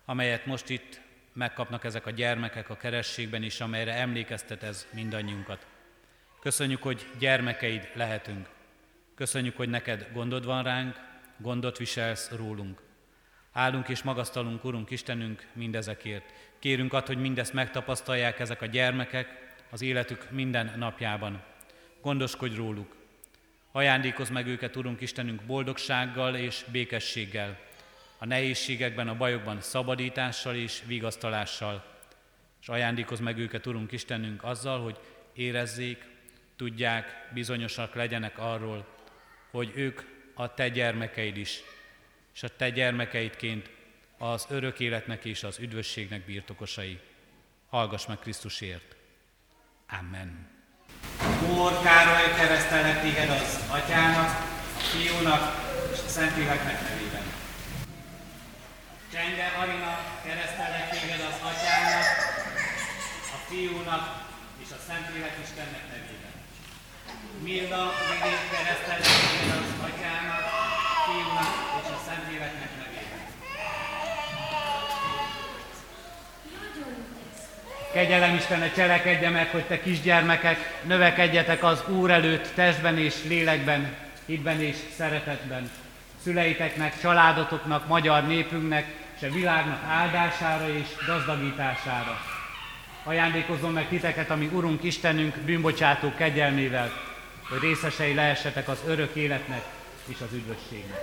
amelyet 0.06 0.46
most 0.46 0.70
itt 0.70 1.02
megkapnak 1.34 1.84
ezek 1.84 2.06
a 2.06 2.12
gyermekek 2.12 2.70
a 2.70 2.78
kerességben 2.78 3.44
is, 3.44 3.60
amelyre 3.60 3.94
emlékeztet 3.94 4.64
ez 4.64 4.88
mindannyiunkat. 4.92 5.66
Köszönjük, 6.40 6.84
hogy 6.84 7.06
gyermekeid 7.20 7.90
lehetünk. 7.94 8.50
Köszönjük, 9.16 9.58
hogy 9.58 9.70
neked 9.70 10.08
gondod 10.14 10.46
van 10.46 10.64
ránk, 10.64 11.12
gondot 11.44 11.78
viselsz 11.78 12.32
rólunk. 12.32 12.82
Állunk 13.52 13.90
és 13.90 14.04
magasztalunk, 14.04 14.64
Urunk 14.64 14.92
Istenünk, 14.92 15.48
mindezekért. 15.54 16.34
Kérünk 16.60 16.94
ad, 16.94 17.08
hogy 17.08 17.18
mindezt 17.18 17.54
megtapasztalják 17.54 18.40
ezek 18.40 18.62
a 18.62 18.66
gyermekek 18.66 19.56
az 19.70 19.82
életük 19.82 20.32
minden 20.32 20.74
napjában. 20.78 21.44
Gondoskodj 22.02 22.56
róluk, 22.56 22.96
Ajándékoz 23.72 24.30
meg 24.30 24.48
őket, 24.48 24.76
Urunk 24.76 25.02
Istenünk, 25.02 25.42
boldogsággal 25.42 26.36
és 26.36 26.66
békességgel, 26.72 27.60
a 28.18 28.26
nehézségekben, 28.26 29.08
a 29.08 29.18
bajokban 29.18 29.62
szabadítással 29.62 30.56
és 30.56 30.82
vigasztalással. 30.86 31.86
És 32.62 32.68
ajándékoz 32.68 33.20
meg 33.20 33.38
őket, 33.38 33.66
Urunk 33.66 33.92
Istenünk, 33.92 34.44
azzal, 34.44 34.84
hogy 34.84 35.00
érezzék, 35.34 36.06
tudják, 36.56 37.30
bizonyosak 37.34 37.96
legyenek 37.96 38.40
arról, 38.40 38.86
hogy 39.52 39.72
ők 39.76 40.02
a 40.34 40.54
te 40.54 40.70
gyermekeid 40.70 41.38
is, 41.38 41.62
és 42.34 42.44
a 42.44 42.56
te 42.56 42.70
gyermekeidként 42.70 43.70
az 44.18 44.46
örök 44.50 44.80
életnek 44.80 45.26
és 45.26 45.44
az 45.44 45.60
üdvösségnek 45.60 46.26
birtokosai. 46.26 47.00
Hallgass 47.70 48.06
meg 48.06 48.20
Krisztusért. 48.20 48.96
Amen. 50.00 50.52
Mór 51.48 51.82
Károly 51.82 52.36
keresztelnek 52.36 53.02
téged 53.02 53.30
az 53.30 53.66
atyának, 53.70 54.30
a 54.78 54.82
fiúnak 54.82 55.44
és 55.94 56.00
a 56.06 56.08
Szentléleknek 56.08 56.82
nevében. 56.82 57.24
Csenge 59.12 59.46
Arina 59.46 59.98
keresztelnek 60.24 60.90
téged 60.90 61.20
az 61.20 61.40
atyának, 61.42 62.06
a 63.36 63.38
fiúnak 63.48 64.26
és 64.64 64.72
a 64.72 64.80
Szentlélek 64.88 65.38
Istennek 65.44 65.88
nevében. 65.90 66.23
Milla 67.44 67.92
Vili 68.08 68.36
keresztelnek 68.52 69.06
téged 69.06 69.56
az 69.58 69.90
atyának, 69.90 70.44
fiúnak 71.06 71.54
és 71.82 71.90
a 71.92 72.00
Szentléleknek 72.06 72.70
nevében. 72.78 73.22
Kegyelem 77.94 78.36
Istene 78.36 78.72
cselekedje 78.72 79.30
meg, 79.30 79.50
hogy 79.50 79.64
te 79.64 79.82
kisgyermekek 79.82 80.82
növekedjetek 80.84 81.64
az 81.64 81.84
Úr 81.88 82.12
előtt 82.12 82.54
testben 82.56 82.98
és 82.98 83.16
lélekben, 83.28 83.96
hitben 84.26 84.62
és 84.62 84.76
szeretetben. 84.98 85.70
Szüleiteknek, 86.24 87.00
családotoknak, 87.02 87.88
magyar 87.88 88.28
népünknek 88.28 88.86
és 89.16 89.28
a 89.28 89.32
világnak 89.32 89.84
áldására 89.90 90.70
és 90.70 90.88
gazdagítására. 91.08 92.22
Ajándékozom 93.04 93.74
meg 93.74 93.88
titeket, 93.88 94.30
ami 94.30 94.50
Urunk 94.54 94.84
Istenünk 94.84 95.36
bűnbocsátó 95.36 96.14
kegyelmével, 96.18 97.13
hogy 97.50 97.60
részesei 97.60 98.14
lehessetek 98.14 98.68
az 98.68 98.80
örök 98.88 99.16
életnek 99.16 99.64
és 100.06 100.22
az 100.22 100.34
üdvösségnek. 100.34 101.00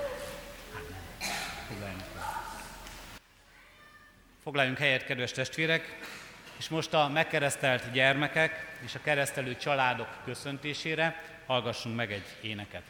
Foglaljunk, 1.68 2.02
Foglaljunk 4.42 4.78
helyet, 4.78 5.04
kedves 5.04 5.32
testvérek! 5.32 5.98
És 6.56 6.68
most 6.68 6.94
a 6.94 7.08
megkeresztelt 7.08 7.92
gyermekek 7.92 8.66
és 8.84 8.94
a 8.94 9.00
keresztelő 9.02 9.56
családok 9.56 10.08
köszöntésére 10.24 11.22
hallgassunk 11.46 11.96
meg 11.96 12.12
egy 12.12 12.36
éneket. 12.40 12.82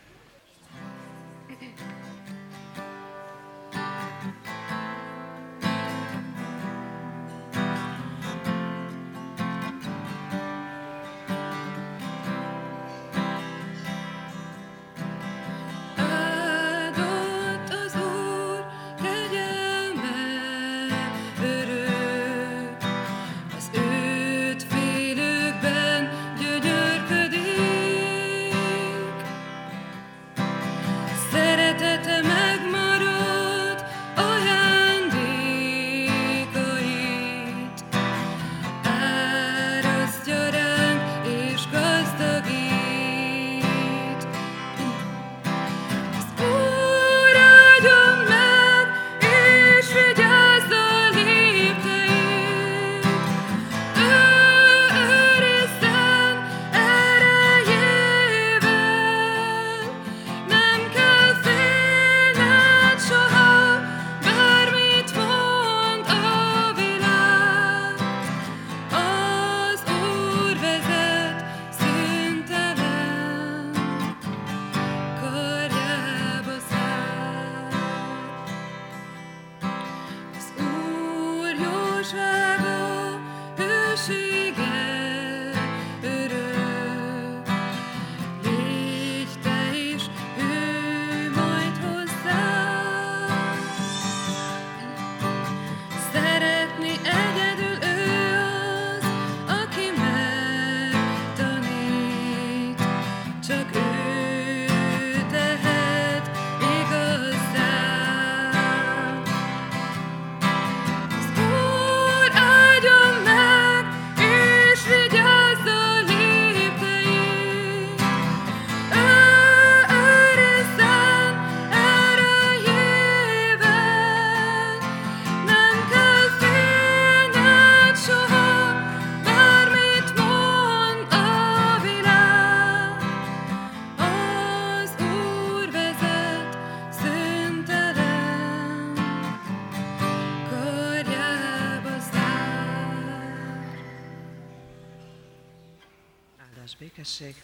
Békesség. 147.18 147.42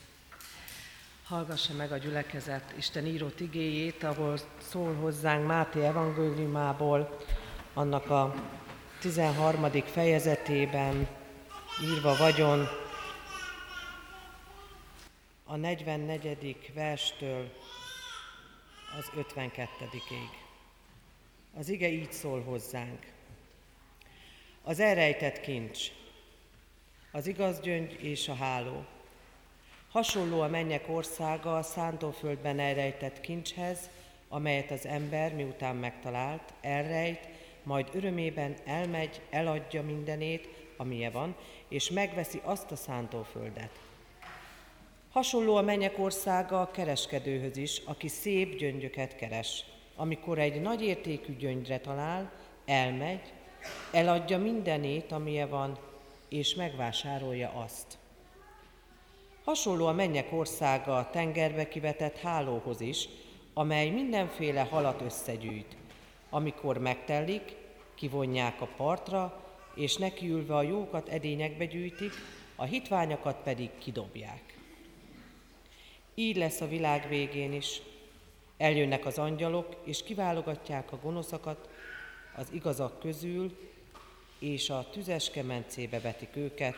Hallgassa 1.24 1.72
meg 1.72 1.92
a 1.92 1.96
gyülekezet 1.96 2.74
Isten 2.76 3.06
írott 3.06 3.40
igéjét, 3.40 4.02
ahol 4.02 4.38
szól 4.58 4.94
hozzánk 4.94 5.46
Máté 5.46 5.84
evangéliumából, 5.84 7.16
annak 7.74 8.10
a 8.10 8.34
13. 9.00 9.70
fejezetében 9.70 11.08
írva 11.82 12.16
vagyon 12.16 12.68
a 15.44 15.56
44. 15.56 16.72
verstől 16.74 17.52
az 18.98 19.10
52-ig. 19.16 20.30
Az 21.54 21.68
ige 21.68 21.88
így 21.88 22.12
szól 22.12 22.42
hozzánk. 22.42 23.06
Az 24.62 24.80
elrejtett 24.80 25.40
kincs, 25.40 25.80
az 27.12 27.26
igaz 27.26 27.60
gyöngy 27.60 27.92
és 28.04 28.28
a 28.28 28.34
háló. 28.34 28.86
Hasonló 29.96 30.40
a 30.40 30.48
mennyek 30.48 30.88
országa 30.88 31.56
a 31.56 31.62
szántóföldben 31.62 32.58
elrejtett 32.58 33.20
kincshez, 33.20 33.78
amelyet 34.28 34.70
az 34.70 34.86
ember 34.86 35.34
miután 35.34 35.76
megtalált, 35.76 36.52
elrejt, 36.60 37.28
majd 37.62 37.88
örömében 37.92 38.56
elmegy, 38.64 39.20
eladja 39.30 39.82
mindenét, 39.82 40.48
amilyen 40.76 41.12
van, 41.12 41.34
és 41.68 41.90
megveszi 41.90 42.40
azt 42.44 42.70
a 42.70 42.76
szántóföldet. 42.76 43.70
Hasonló 45.12 45.56
a 45.56 45.62
mennyek 45.62 45.98
országa 45.98 46.60
a 46.60 46.70
kereskedőhöz 46.70 47.56
is, 47.56 47.82
aki 47.84 48.08
szép 48.08 48.56
gyöngyöket 48.56 49.16
keres. 49.16 49.64
Amikor 49.94 50.38
egy 50.38 50.60
nagy 50.60 50.82
értékű 50.82 51.36
gyöngyre 51.36 51.78
talál, 51.78 52.32
elmegy, 52.66 53.32
eladja 53.92 54.38
mindenét, 54.38 55.12
amilyen 55.12 55.48
van, 55.48 55.78
és 56.28 56.54
megvásárolja 56.54 57.52
azt. 57.64 57.98
Hasonló 59.46 59.86
a 59.86 59.92
mennyek 59.92 60.32
országa 60.32 60.96
a 60.96 61.10
tengerbe 61.10 61.68
kivetett 61.68 62.18
hálóhoz 62.18 62.80
is, 62.80 63.08
amely 63.54 63.90
mindenféle 63.90 64.60
halat 64.60 65.00
összegyűjt. 65.00 65.76
Amikor 66.30 66.78
megtellik, 66.78 67.56
kivonják 67.94 68.60
a 68.60 68.68
partra, 68.76 69.44
és 69.74 69.96
nekiülve 69.96 70.56
a 70.56 70.62
jókat 70.62 71.08
edényekbe 71.08 71.64
gyűjtik, 71.64 72.12
a 72.56 72.64
hitványakat 72.64 73.36
pedig 73.42 73.70
kidobják. 73.78 74.58
Így 76.14 76.36
lesz 76.36 76.60
a 76.60 76.68
világ 76.68 77.08
végén 77.08 77.52
is. 77.52 77.82
Eljönnek 78.56 79.06
az 79.06 79.18
angyalok, 79.18 79.76
és 79.84 80.02
kiválogatják 80.02 80.92
a 80.92 80.98
gonoszakat 81.02 81.68
az 82.36 82.48
igazak 82.52 83.00
közül, 83.00 83.58
és 84.38 84.70
a 84.70 84.86
tüzes 84.90 85.30
kemencébe 85.30 86.00
vetik 86.00 86.36
őket, 86.36 86.76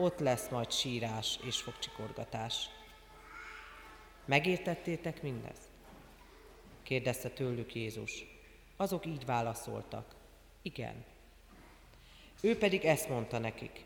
ott 0.00 0.18
lesz 0.18 0.48
majd 0.48 0.70
sírás 0.70 1.38
és 1.42 1.60
fogcsikorgatás. 1.60 2.68
Megértettétek 4.24 5.22
mindezt? 5.22 5.68
kérdezte 6.82 7.28
tőlük 7.28 7.74
Jézus. 7.74 8.24
Azok 8.76 9.06
így 9.06 9.24
válaszoltak. 9.24 10.14
Igen. 10.62 11.04
Ő 12.40 12.58
pedig 12.58 12.84
ezt 12.84 13.08
mondta 13.08 13.38
nekik. 13.38 13.84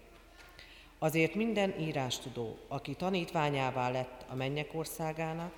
Azért 0.99 1.35
minden 1.35 1.81
írástudó, 1.81 2.59
aki 2.69 2.95
tanítványává 2.95 3.91
lett 3.91 4.25
a 4.29 4.35
mennyek 4.35 4.75
országának, 4.75 5.53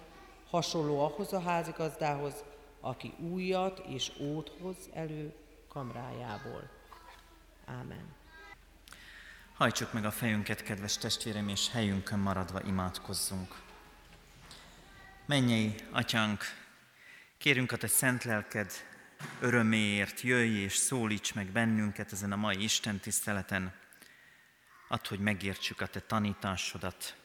hasonló 0.51 1.01
ahhoz 1.01 1.33
a 1.33 1.41
házigazdához, 1.41 2.45
aki 2.81 3.13
újat 3.33 3.79
és 3.89 4.13
ót 4.21 4.53
hoz 4.61 4.77
elő 4.93 5.35
kamrájából. 5.69 6.71
Ámen. 7.65 8.15
Hajtsuk 9.57 9.93
meg 9.93 10.05
a 10.05 10.11
fejünket, 10.11 10.63
kedves 10.63 10.99
testvérem, 10.99 11.49
és 11.49 11.71
helyünkön 11.71 12.19
maradva 12.19 12.63
imádkozzunk. 12.63 13.55
Mennyei 15.27 15.75
atyánk, 15.91 16.45
kérünk 17.39 17.73
a 17.73 17.77
te 17.77 17.87
szent 17.87 18.25
lelked 18.25 18.73
öröméért, 19.41 20.21
jöjj 20.21 20.59
és 20.59 20.75
szólíts 20.75 21.35
meg 21.35 21.47
bennünket 21.47 22.13
ezen 22.13 22.33
a 22.33 22.37
mai 22.37 22.63
Isten 22.63 22.99
tiszteleten. 22.99 23.73
Add, 24.89 25.09
hogy 25.09 25.19
megértsük 25.19 25.81
a 25.81 25.87
te 25.87 26.01
tanításodat. 26.01 27.17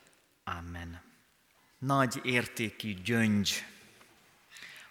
Amen. 0.44 1.02
Nagy 1.78 2.20
értékű 2.24 2.94
gyöngy 2.94 3.65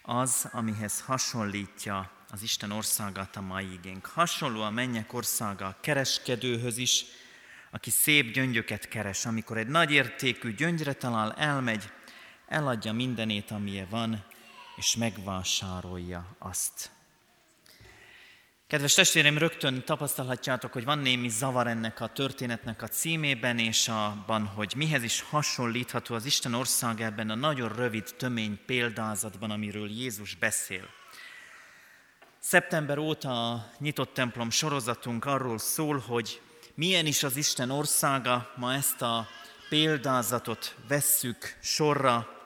az, 0.01 0.49
amihez 0.51 1.01
hasonlítja 1.01 2.11
az 2.29 2.41
Isten 2.41 2.71
országát 2.71 3.35
a 3.35 3.41
mai 3.41 3.73
igénk. 3.73 4.05
Hasonló 4.05 4.61
a 4.61 4.69
mennyek 4.69 5.13
országa 5.13 5.65
a 5.65 5.77
kereskedőhöz 5.79 6.77
is, 6.77 7.05
aki 7.71 7.89
szép 7.89 8.33
gyöngyöket 8.33 8.87
keres, 8.87 9.25
amikor 9.25 9.57
egy 9.57 9.67
nagy 9.67 9.91
értékű 9.91 10.53
gyöngyre 10.53 10.93
talál, 10.93 11.33
elmegy, 11.33 11.89
eladja 12.47 12.93
mindenét, 12.93 13.51
amilyen 13.51 13.87
van, 13.89 14.25
és 14.75 14.95
megvásárolja 14.95 16.35
azt. 16.39 16.91
Kedves 18.67 18.93
testvérem, 18.93 19.37
rögtön 19.37 19.83
tapasztalhatjátok, 19.85 20.73
hogy 20.73 20.83
van 20.83 20.99
némi 20.99 21.29
zavar 21.29 21.67
ennek 21.67 22.01
a 22.01 22.07
történetnek 22.07 22.81
a 22.81 22.87
címében, 22.87 23.59
és 23.59 23.87
abban, 23.87 24.45
hogy 24.45 24.73
mihez 24.75 25.03
is 25.03 25.21
hasonlítható 25.21 26.15
az 26.15 26.25
Isten 26.25 26.53
ország 26.53 27.01
ebben 27.01 27.29
a 27.29 27.35
nagyon 27.35 27.75
rövid, 27.75 28.13
tömény 28.17 28.59
példázatban, 28.65 29.51
amiről 29.51 29.89
Jézus 29.89 30.35
beszél. 30.35 30.87
Szeptember 32.39 32.97
óta 32.97 33.51
a 33.51 33.71
nyitott 33.77 34.13
templom 34.13 34.49
sorozatunk 34.49 35.25
arról 35.25 35.57
szól, 35.57 35.97
hogy 35.97 36.41
milyen 36.75 37.05
is 37.05 37.23
az 37.23 37.35
Isten 37.35 37.69
országa, 37.69 38.53
ma 38.55 38.73
ezt 38.73 39.01
a 39.01 39.27
példázatot 39.69 40.75
vesszük 40.87 41.57
sorra, 41.61 42.41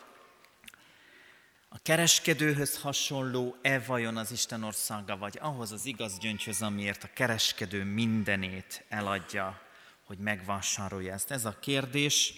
a 1.70 1.80
kereskedőhöz 1.82 2.78
hasonló-e 2.78 3.80
vajon 3.80 4.18
az 4.18 4.32
Isten 4.32 4.64
országa, 4.64 5.18
vagy 5.18 5.38
ahhoz 5.42 5.72
az 5.72 5.86
igaz 5.86 6.18
gyöngyhöz, 6.18 6.62
amiért 6.62 7.04
a 7.04 7.10
kereskedő 7.14 7.84
mindenét 7.84 8.84
eladja, 8.90 9.62
hogy 10.04 10.18
megvásárolja 10.18 11.14
ezt? 11.14 11.32
Ez 11.32 11.46
a 11.46 11.60
kérdés. 11.60 12.34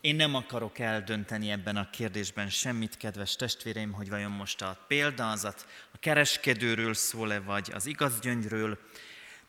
Én 0.00 0.16
nem 0.16 0.34
akarok 0.34 0.78
eldönteni 0.78 1.50
ebben 1.50 1.76
a 1.76 1.90
kérdésben 1.90 2.48
semmit, 2.48 2.96
kedves 2.96 3.36
testvéreim, 3.36 3.92
hogy 3.92 4.08
vajon 4.08 4.30
most 4.30 4.62
a 4.62 4.84
példázat 4.88 5.66
a 5.92 5.98
kereskedőről 5.98 6.94
szól-e, 6.94 7.40
vagy 7.40 7.70
az 7.74 7.86
igaz 7.86 8.20
gyöngyről. 8.20 8.78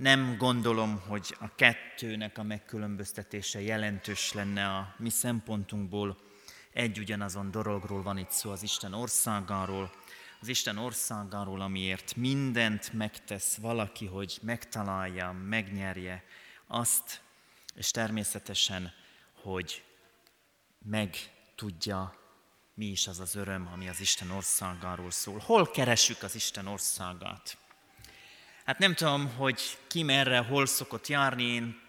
Nem 0.02 0.38
gondolom, 0.38 1.02
hogy 1.08 1.36
a 1.40 1.56
kettőnek 1.56 2.38
a 2.38 2.44
megkülönböztetése 2.44 3.62
jelentős 3.62 4.34
lenne 4.34 4.66
a 4.66 4.96
mi 4.98 5.10
szempontunkból, 5.10 6.18
egy 6.74 7.00
ugyanazon 7.00 7.52
dologról 7.52 8.04
van 8.04 8.18
itt 8.18 8.30
szó, 8.30 8.52
az 8.52 8.64
Isten 8.64 8.94
országáról, 8.94 9.92
az 10.40 10.48
Isten 10.48 10.78
országáról, 10.78 11.62
amiért 11.62 12.16
mindent 12.16 12.94
megtesz 12.94 13.56
valaki, 13.56 14.06
hogy 14.06 14.40
megtalálja, 14.42 15.32
megnyerje 15.32 16.24
azt, 16.68 17.22
és 17.76 17.92
természetesen, 17.92 18.94
hogy 19.42 19.84
meg 20.86 21.16
tudja, 21.56 22.16
mi 22.74 22.86
is 22.86 23.08
az 23.08 23.20
az 23.20 23.36
öröm, 23.36 23.70
ami 23.74 23.90
az 23.90 24.00
Isten 24.00 24.32
országáról 24.32 25.12
szól. 25.12 25.40
Hol 25.40 25.72
keresük 25.72 26.24
az 26.24 26.36
Isten 26.36 26.68
országát? 26.68 27.61
Hát 28.66 28.80
nem 28.80 28.94
tudom, 28.94 29.36
hogy 29.36 29.78
ki 29.88 30.04
merre, 30.04 30.38
hol 30.38 30.66
szokott 30.66 31.08
járni 31.08 31.44
én, 31.44 31.80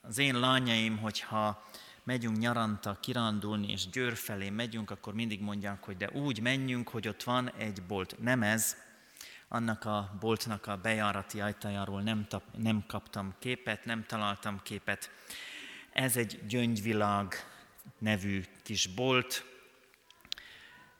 az 0.00 0.18
én 0.18 0.40
lányaim, 0.40 0.98
hogyha 0.98 1.68
megyünk 2.04 2.38
nyaranta, 2.38 2.98
kirándulni, 3.00 3.72
és 3.72 3.88
Győr 3.88 4.16
felé 4.16 4.50
megyünk, 4.50 4.90
akkor 4.90 5.14
mindig 5.14 5.40
mondják, 5.40 5.84
hogy 5.84 5.96
de 5.96 6.10
úgy 6.10 6.40
menjünk, 6.40 6.88
hogy 6.88 7.08
ott 7.08 7.22
van 7.22 7.52
egy 7.52 7.82
bolt. 7.82 8.18
Nem 8.18 8.42
ez, 8.42 8.76
annak 9.48 9.84
a 9.84 10.16
boltnak 10.20 10.66
a 10.66 10.76
bejárati 10.76 11.40
ajtajáról 11.40 12.02
nem, 12.02 12.26
tap, 12.28 12.42
nem 12.56 12.84
kaptam 12.86 13.34
képet, 13.38 13.84
nem 13.84 14.04
találtam 14.06 14.60
képet. 14.62 15.10
Ez 15.92 16.16
egy 16.16 16.40
gyöngyvilág 16.46 17.34
nevű 17.98 18.44
kis 18.62 18.86
bolt. 18.86 19.44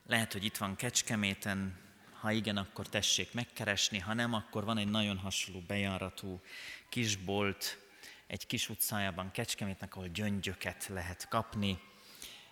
Lehet, 0.06 0.32
hogy 0.32 0.44
itt 0.44 0.56
van 0.56 0.76
Kecskeméten, 0.76 1.76
ha 2.20 2.30
igen, 2.30 2.56
akkor 2.56 2.88
tessék 2.88 3.32
megkeresni, 3.32 3.98
ha 3.98 4.14
nem, 4.14 4.34
akkor 4.34 4.64
van 4.64 4.78
egy 4.78 4.88
nagyon 4.88 5.18
hasonló 5.18 5.60
bejáratú 5.66 6.40
kis 6.88 7.16
bolt, 7.16 7.78
egy 8.26 8.46
kis 8.46 8.68
utcájában 8.68 9.30
Kecskemétnek, 9.30 9.96
ahol 9.96 10.08
gyöngyöket 10.08 10.86
lehet 10.86 11.28
kapni. 11.28 11.78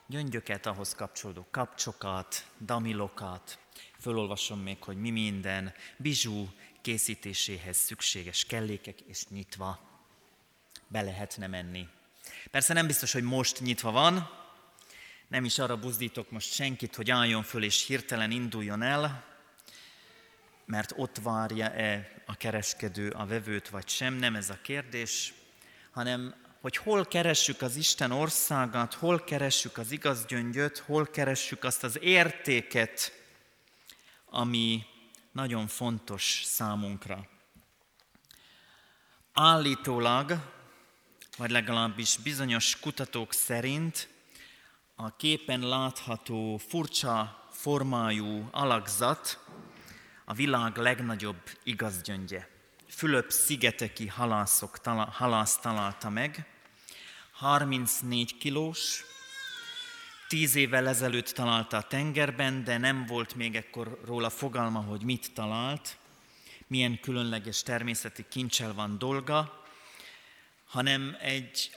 Gyöngyöket, 0.06 0.66
ahhoz 0.66 0.94
kapcsolódó 0.94 1.46
kapcsokat, 1.50 2.50
damilokat, 2.60 3.58
fölolvasom 4.00 4.60
még, 4.60 4.82
hogy 4.82 4.96
mi 4.96 5.10
minden, 5.10 5.74
bizsú 5.96 6.50
készítéséhez 6.80 7.76
szükséges 7.76 8.44
kellékek, 8.44 9.00
és 9.00 9.26
nyitva 9.28 9.80
be 10.88 11.02
lehetne 11.02 11.46
menni. 11.46 11.88
Persze 12.50 12.72
nem 12.72 12.86
biztos, 12.86 13.12
hogy 13.12 13.22
most 13.22 13.60
nyitva 13.60 13.90
van, 13.90 14.30
nem 15.28 15.44
is 15.44 15.58
arra 15.58 15.76
buzdítok 15.76 16.30
most 16.30 16.52
senkit, 16.52 16.94
hogy 16.94 17.10
álljon 17.10 17.42
föl 17.42 17.62
és 17.62 17.86
hirtelen 17.86 18.30
induljon 18.30 18.82
el, 18.82 19.35
mert 20.66 20.92
ott 20.96 21.18
várja-e 21.22 22.22
a 22.26 22.36
kereskedő 22.36 23.10
a 23.10 23.26
vevőt 23.26 23.68
vagy 23.68 23.88
sem, 23.88 24.14
nem 24.14 24.34
ez 24.34 24.50
a 24.50 24.58
kérdés, 24.62 25.34
hanem 25.90 26.34
hogy 26.60 26.76
hol 26.76 27.06
keressük 27.06 27.62
az 27.62 27.76
Isten 27.76 28.10
országát, 28.10 28.94
hol 28.94 29.24
keressük 29.24 29.78
az 29.78 29.90
igaz 29.90 30.24
gyöngyöt, 30.26 30.78
hol 30.78 31.06
keressük 31.06 31.64
azt 31.64 31.84
az 31.84 31.98
értéket, 32.00 33.12
ami 34.24 34.86
nagyon 35.32 35.66
fontos 35.66 36.42
számunkra. 36.44 37.28
Állítólag, 39.32 40.54
vagy 41.36 41.50
legalábbis 41.50 42.16
bizonyos 42.16 42.78
kutatók 42.80 43.32
szerint 43.32 44.08
a 44.94 45.16
képen 45.16 45.60
látható 45.60 46.56
furcsa 46.68 47.48
formájú 47.50 48.48
alakzat 48.50 49.45
a 50.28 50.34
világ 50.34 50.76
legnagyobb 50.76 51.40
igazgyöngye. 51.62 52.48
Fülöp-szigeteki 52.88 54.06
halászok, 54.06 54.78
halász 55.10 55.58
találta 55.58 56.08
meg, 56.08 56.46
34 57.32 58.38
kilós, 58.38 59.04
tíz 60.28 60.54
évvel 60.54 60.88
ezelőtt 60.88 61.28
találta 61.28 61.76
a 61.76 61.82
tengerben, 61.82 62.64
de 62.64 62.78
nem 62.78 63.06
volt 63.06 63.34
még 63.34 63.54
ekkor 63.56 64.00
róla 64.04 64.30
fogalma, 64.30 64.80
hogy 64.80 65.02
mit 65.02 65.32
talált, 65.34 65.96
milyen 66.66 67.00
különleges 67.00 67.62
természeti 67.62 68.24
kincsel 68.28 68.74
van 68.74 68.98
dolga, 68.98 69.64
hanem 70.66 71.16
egy 71.20 71.70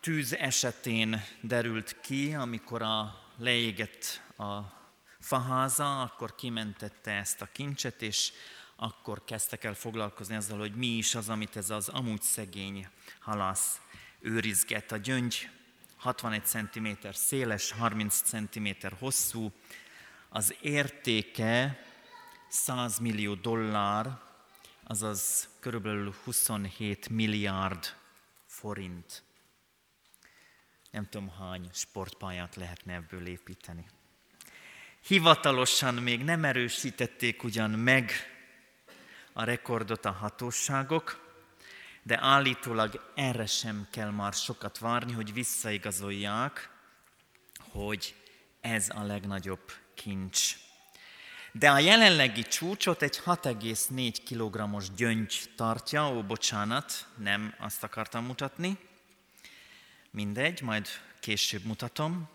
tűz 0.00 0.34
esetén 0.34 1.24
derült 1.40 2.00
ki, 2.00 2.34
amikor 2.34 2.82
a 2.82 3.20
leégett 3.38 4.20
a 4.36 4.82
faháza, 5.24 6.02
akkor 6.02 6.34
kimentette 6.34 7.10
ezt 7.10 7.40
a 7.40 7.48
kincset, 7.52 8.02
és 8.02 8.32
akkor 8.76 9.24
kezdtek 9.24 9.64
el 9.64 9.74
foglalkozni 9.74 10.34
azzal, 10.34 10.58
hogy 10.58 10.74
mi 10.74 10.86
is 10.86 11.14
az, 11.14 11.28
amit 11.28 11.56
ez 11.56 11.70
az 11.70 11.88
amúgy 11.88 12.22
szegény 12.22 12.88
halász 13.20 13.80
őrizget. 14.20 14.92
A 14.92 14.96
gyöngy 14.96 15.50
61 15.96 16.46
cm 16.46 16.88
széles, 17.12 17.70
30 17.70 18.22
cm 18.22 18.68
hosszú, 18.98 19.52
az 20.28 20.54
értéke 20.60 21.84
100 22.48 22.98
millió 22.98 23.34
dollár, 23.34 24.18
azaz 24.82 25.48
körülbelül 25.60 26.14
27 26.24 27.08
milliárd 27.08 27.96
forint. 28.46 29.22
Nem 30.90 31.08
tudom, 31.08 31.30
hány 31.30 31.70
sportpályát 31.72 32.56
lehetne 32.56 32.94
ebből 32.94 33.26
építeni. 33.26 33.86
Hivatalosan 35.06 35.94
még 35.94 36.22
nem 36.22 36.44
erősítették 36.44 37.42
ugyan 37.42 37.70
meg 37.70 38.12
a 39.32 39.44
rekordot 39.44 40.04
a 40.04 40.10
hatóságok, 40.10 41.36
de 42.02 42.18
állítólag 42.20 43.12
erre 43.14 43.46
sem 43.46 43.86
kell 43.90 44.10
már 44.10 44.32
sokat 44.32 44.78
várni, 44.78 45.12
hogy 45.12 45.32
visszaigazolják, 45.32 46.70
hogy 47.70 48.14
ez 48.60 48.88
a 48.94 49.02
legnagyobb 49.02 49.72
kincs. 49.94 50.56
De 51.52 51.70
a 51.70 51.78
jelenlegi 51.78 52.42
csúcsot 52.42 53.02
egy 53.02 53.20
6,4 53.24 54.16
kg-os 54.30 54.90
gyöngy 54.90 55.50
tartja, 55.56 56.08
ó, 56.08 56.22
bocsánat, 56.22 57.06
nem 57.16 57.54
azt 57.58 57.82
akartam 57.82 58.24
mutatni, 58.24 58.78
mindegy, 60.10 60.60
majd 60.62 60.88
később 61.20 61.64
mutatom, 61.64 62.33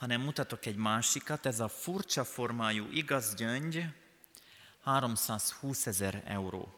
hanem 0.00 0.20
mutatok 0.20 0.66
egy 0.66 0.76
másikat, 0.76 1.46
ez 1.46 1.60
a 1.60 1.68
furcsa 1.68 2.24
formájú 2.24 2.88
igaz 2.92 3.34
gyöngy 3.34 3.84
320 4.82 5.86
ezer 5.86 6.22
euró 6.26 6.74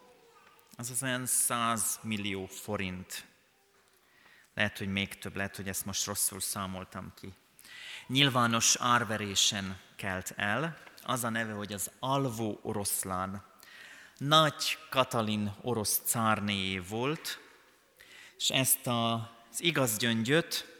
az 0.76 1.02
olyan 1.02 1.26
100 1.26 1.98
millió 2.02 2.46
forint. 2.46 3.24
Lehet, 4.54 4.78
hogy 4.78 4.88
még 4.88 5.18
több, 5.18 5.36
lehet, 5.36 5.56
hogy 5.56 5.68
ezt 5.68 5.84
most 5.84 6.06
rosszul 6.06 6.40
számoltam 6.40 7.12
ki. 7.20 7.32
Nyilvános 8.06 8.76
árverésen 8.78 9.80
kelt 9.96 10.32
el, 10.36 10.78
az 11.02 11.24
a 11.24 11.28
neve, 11.28 11.52
hogy 11.52 11.72
az 11.72 11.90
alvó 11.98 12.58
oroszlán. 12.62 13.44
Nagy 14.16 14.78
Katalin 14.90 15.54
orosz 15.60 16.00
cárnéjé 16.04 16.78
volt, 16.78 17.38
és 18.38 18.50
ezt 18.50 18.86
az 18.86 19.60
igaz 19.62 19.96
gyöngyöt 19.96 20.71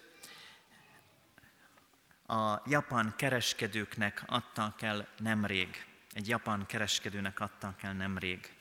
a 2.32 2.62
japán 2.66 3.14
kereskedőknek 3.16 4.22
adták 4.26 4.82
el 4.82 5.08
nemrég. 5.18 5.86
Egy 6.12 6.28
japán 6.28 6.66
kereskedőnek 6.66 7.40
adták 7.40 7.82
el 7.82 7.92
nemrég. 7.92 8.54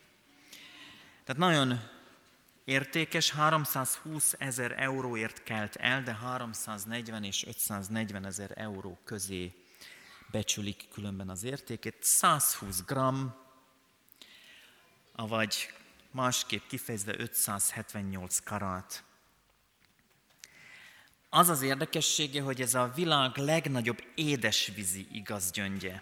Tehát 1.24 1.42
nagyon 1.42 1.80
értékes, 2.64 3.32
320 3.32 4.36
ezer 4.38 4.72
euróért 4.80 5.44
kelt 5.44 5.76
el, 5.76 6.04
de 6.04 6.14
340 6.14 7.24
és 7.24 7.46
540 7.46 8.26
ezer 8.26 8.52
euró 8.56 9.00
közé 9.04 9.54
becsülik 10.32 10.88
különben 10.94 11.30
az 11.30 11.44
értékét. 11.44 11.98
120 12.00 12.84
gram, 12.86 13.36
avagy 15.16 15.74
másképp 16.12 16.68
kifejezve 16.68 17.14
578 17.18 18.40
karát. 18.40 19.04
Az 21.34 21.50
az 21.50 21.62
érdekessége, 21.62 22.42
hogy 22.42 22.62
ez 22.62 22.74
a 22.74 22.92
világ 22.96 23.38
legnagyobb 23.38 24.04
édesvízi 24.16 25.08
igazgyöngye 25.12 26.02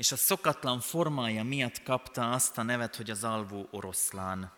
és 0.00 0.12
a 0.12 0.16
szokatlan 0.16 0.80
formája 0.80 1.44
miatt 1.44 1.82
kapta 1.82 2.30
azt 2.30 2.58
a 2.58 2.62
nevet, 2.62 2.96
hogy 2.96 3.10
az 3.10 3.24
alvó 3.24 3.68
oroszlán. 3.70 4.52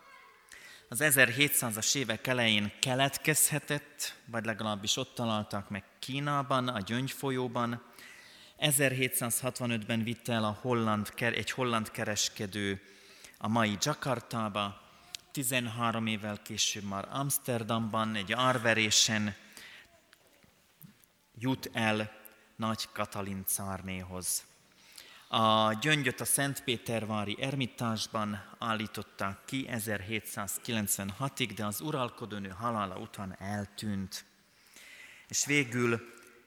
Az 0.88 0.98
1700-as 1.02 1.96
évek 1.96 2.26
elején 2.26 2.72
keletkezhetett, 2.80 4.14
vagy 4.26 4.44
legalábbis 4.44 4.96
ott 4.96 5.14
találtak 5.14 5.70
meg 5.70 5.84
Kínában, 5.98 6.68
a 6.68 6.80
Gyöngyfolyóban. 6.80 7.82
1765-ben 8.58 10.02
vitte 10.02 10.32
el 10.32 10.44
a 10.44 10.58
holland, 10.60 11.12
egy 11.16 11.50
holland 11.50 11.90
kereskedő 11.90 12.82
a 13.38 13.48
mai 13.48 13.76
Jakartába, 13.80 14.80
13 15.32 16.06
évvel 16.06 16.42
később 16.42 16.84
már 16.84 17.08
Amsterdamban 17.10 18.14
egy 18.14 18.32
árverésen 18.32 19.34
jut 21.34 21.70
el 21.72 22.12
Nagy 22.56 22.88
Katalin 22.92 23.44
cárnéhoz. 23.46 24.44
A 25.28 25.72
gyöngyöt 25.72 26.20
a 26.20 26.24
Szentpétervári 26.24 27.36
ermitásban 27.40 28.56
állították 28.58 29.44
ki 29.44 29.68
1796-ig, 29.70 31.52
de 31.54 31.66
az 31.66 31.80
uralkodónő 31.80 32.48
halála 32.48 32.98
után 32.98 33.36
eltűnt. 33.38 34.24
És 35.28 35.44
végül 35.46 36.00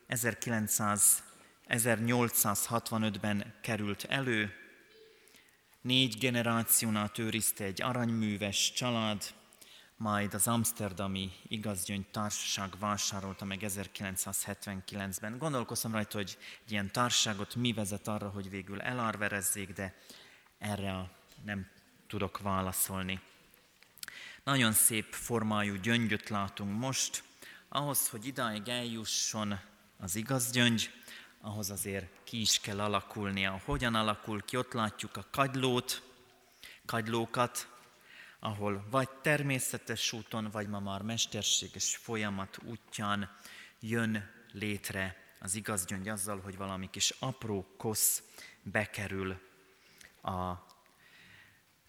1900, 0.08 1.24
1865-ben 1.68 3.54
került 3.62 4.04
elő, 4.04 4.54
négy 5.82 6.18
generáción 6.18 6.96
át 6.96 7.18
őrizte 7.18 7.64
egy 7.64 7.82
aranyműves 7.82 8.72
család, 8.72 9.24
majd 9.98 10.34
az 10.34 10.48
Amsterdami 10.48 11.32
Igazgyöngy 11.48 12.08
Társaság 12.08 12.70
vásárolta 12.80 13.46
meg 13.46 13.60
1979-ben. 13.62 15.38
Gondolkoztam 15.38 15.92
rajta, 15.92 16.18
hogy 16.18 16.38
egy 16.66 16.72
ilyen 16.72 16.92
társaságot 16.92 17.56
mi 17.56 17.74
vezet 17.74 18.08
arra, 18.08 18.30
hogy 18.30 18.50
végül 18.50 18.82
elárverezzék, 18.82 19.74
de 19.74 19.96
erre 20.58 21.12
nem 21.44 21.68
tudok 22.08 22.40
válaszolni. 22.40 23.22
Nagyon 24.44 24.72
szép 24.72 25.14
formájú 25.14 25.76
gyöngyöt 25.76 26.30
látunk 26.30 26.80
most. 26.80 27.24
Ahhoz, 27.70 28.10
hogy 28.10 28.26
idáig 28.26 28.68
eljusson 28.68 29.60
az 29.98 30.16
igaz 30.16 30.52
gyöngy, 30.52 30.92
ahhoz 31.42 31.70
azért 31.70 32.08
ki 32.24 32.42
is 32.42 32.60
kell 32.60 32.80
alakulnia. 32.80 33.62
Hogyan 33.66 33.96
alakul 33.96 34.42
ki? 34.42 34.58
Ott 34.58 34.74
látjuk 34.74 35.18
a 35.18 35.26
kagylót, 35.32 36.02
kagylókat, 36.86 37.75
ahol 38.40 38.86
vagy 38.90 39.10
természetes 39.10 40.14
úton, 40.14 40.50
vagy 40.52 40.68
ma 40.68 40.80
már 40.80 41.02
mesterséges 41.02 41.96
folyamat 41.96 42.58
útján 42.64 43.30
jön 43.80 44.30
létre 44.52 45.16
az 45.40 45.56
igaz 45.56 45.86
gyöngy 45.86 46.08
azzal, 46.08 46.40
hogy 46.40 46.58
valami 46.58 46.90
kis 46.90 47.14
apró 47.20 47.68
kosz 47.78 48.24
bekerül 48.64 49.40
a 50.22 50.54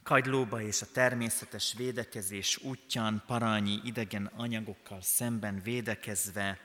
kagylóba 0.03 0.61
és 0.61 0.83
a 0.83 0.87
természetes 0.93 1.75
védekezés 1.77 2.57
útján 2.57 3.23
parányi 3.27 3.81
idegen 3.85 4.27
anyagokkal 4.27 5.01
szemben 5.03 5.61
védekezve 5.63 6.59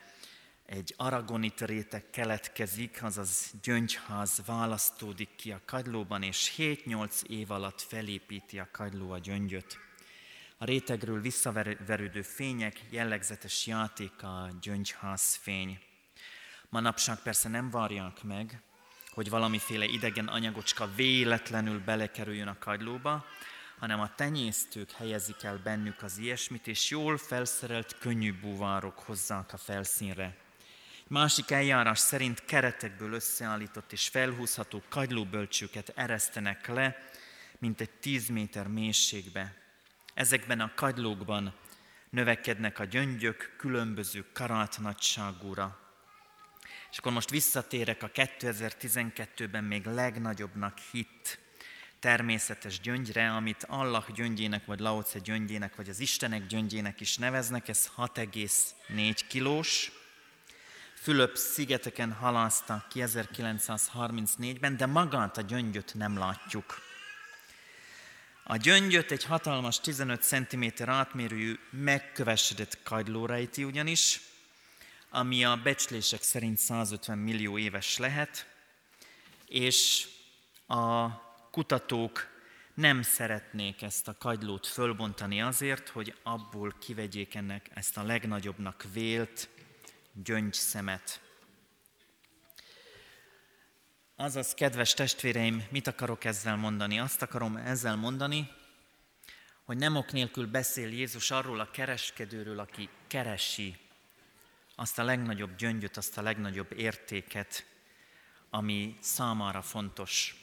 egy 0.72 0.94
aragonit 0.98 1.62
réteg 1.62 2.10
keletkezik, 2.10 3.04
azaz 3.04 3.52
gyöngyház 3.62 4.42
választódik 4.46 5.30
ki 5.36 5.52
a 5.52 5.62
kagylóban, 5.66 6.24
és 6.24 6.54
7-8 6.58 7.24
év 7.24 7.52
alatt 7.52 7.82
felépíti 7.82 8.60
a 8.60 8.68
kagyló 8.72 9.12
a 9.12 9.18
gyöngyöt. 9.18 9.78
A 10.58 10.66
rétegről 10.66 11.22
visszaverődő 11.22 12.22
fények 12.22 12.82
jellegzetes 12.90 13.68
játék 13.68 14.24
a 14.24 14.50
gyöngyház 14.62 15.36
fény. 15.36 15.80
Manapság 16.70 17.22
persze 17.22 17.50
nem 17.50 17.70
várják 17.70 18.24
meg, 18.24 18.62
hogy 19.10 19.30
valamiféle 19.30 19.86
idegen 19.86 20.28
anyagocska 20.28 20.90
véletlenül 20.96 21.80
belekerüljön 21.80 22.48
a 22.48 22.58
kagylóba, 22.60 23.26
hanem 23.80 24.00
a 24.00 24.16
tenyésztők 24.16 24.92
helyezik 24.92 25.44
el 25.44 25.58
bennük 25.64 26.04
az 26.04 26.18
ilyesmit, 26.18 26.68
és 26.68 26.90
jól 26.90 27.18
felszerelt 27.18 27.98
könnyű 27.98 28.40
búvárok 28.40 29.00
hozzák 29.00 29.54
a 29.54 29.58
felszínre. 29.58 30.50
Másik 31.12 31.52
eljárás 31.52 32.00
szerint 32.00 32.46
keretekből 32.46 33.14
összeállított 33.14 33.92
és 33.92 34.08
felhúzható 34.08 34.82
kagylóbölcsőket 34.90 35.92
eresztenek 35.96 36.68
le, 36.68 36.98
mint 37.58 37.82
egy 37.82 37.90
10 37.90 38.30
méter 38.30 38.68
mélységbe. 38.68 39.54
Ezekben 40.14 40.60
a 40.60 40.72
kagylókban 40.76 41.54
növekednek 42.10 42.80
a 42.80 42.84
gyöngyök 42.84 43.56
különböző 43.58 44.26
karat 44.34 44.78
nagyságúra. 44.80 45.80
És 46.92 46.98
akkor 46.98 47.12
most 47.12 47.30
visszatérek 47.30 48.04
a 48.04 48.12
2012-ben 48.12 49.64
még 49.64 49.86
legnagyobbnak 49.86 50.78
hit 50.92 51.40
természetes 52.00 52.80
gyöngyre, 52.80 53.32
amit 53.32 53.64
Allah 53.64 54.06
gyöngyének, 54.12 54.66
vagy 54.66 54.80
Laoce 54.80 55.20
gyöngyének, 55.20 55.76
vagy 55.76 55.90
az 55.90 56.00
Istenek 56.00 56.46
gyöngyének 56.46 57.02
is 57.02 57.18
neveznek, 57.18 57.68
ez 57.68 57.92
6,4 57.98 59.20
kilós. 59.28 60.01
Fülöp 61.02 61.36
szigeteken 61.36 62.12
halásztak 62.12 62.88
ki 62.90 63.00
1934-ben, 63.06 64.78
de 64.78 64.86
magát 64.86 65.38
a 65.38 65.42
gyöngyöt 65.42 65.94
nem 65.94 66.18
látjuk. 66.18 66.82
A 68.44 68.58
gyöngyöt 68.58 69.12
egy 69.12 69.24
hatalmas 69.24 69.80
15 69.80 70.22
cm 70.22 70.66
átmérőjű 70.86 71.60
megkövesedett 71.70 72.84
kagyló 72.84 73.26
rejti 73.26 73.64
ugyanis, 73.64 74.22
ami 75.10 75.46
a 75.46 75.56
becslések 75.64 76.22
szerint 76.22 76.58
150 76.58 77.18
millió 77.18 77.58
éves 77.58 77.98
lehet, 77.98 78.46
és 79.48 80.08
a 80.68 81.08
kutatók 81.52 82.28
nem 82.74 83.02
szeretnék 83.02 83.82
ezt 83.82 84.08
a 84.08 84.18
kagylót 84.18 84.68
fölbontani 84.68 85.42
azért, 85.42 85.90
hogy 85.90 86.16
abból 86.24 86.76
kivegyék 86.80 87.36
ennek 87.36 87.70
ezt 87.74 87.98
a 87.98 88.04
legnagyobbnak 88.04 88.86
vélt 88.94 89.50
gyöngyszemet. 90.14 91.22
Azaz, 94.16 94.54
kedves 94.54 94.94
testvéreim, 94.94 95.64
mit 95.70 95.88
akarok 95.88 96.24
ezzel 96.24 96.56
mondani? 96.56 97.00
Azt 97.00 97.22
akarom 97.22 97.56
ezzel 97.56 97.96
mondani, 97.96 98.50
hogy 99.64 99.78
nem 99.78 99.96
ok 99.96 100.12
nélkül 100.12 100.48
beszél 100.48 100.90
Jézus 100.92 101.32
arról 101.32 101.60
a 101.60 101.72
kereskedőről, 101.72 102.60
aki 102.60 102.90
keresi 103.08 103.80
azt 104.76 105.00
a 105.00 105.04
legnagyobb 105.04 105.56
gyöngyöt, 105.56 105.98
azt 105.98 106.18
a 106.18 106.22
legnagyobb 106.22 106.72
értéket, 106.72 107.66
ami 108.50 108.98
számára 109.00 109.62
fontos. 109.62 110.36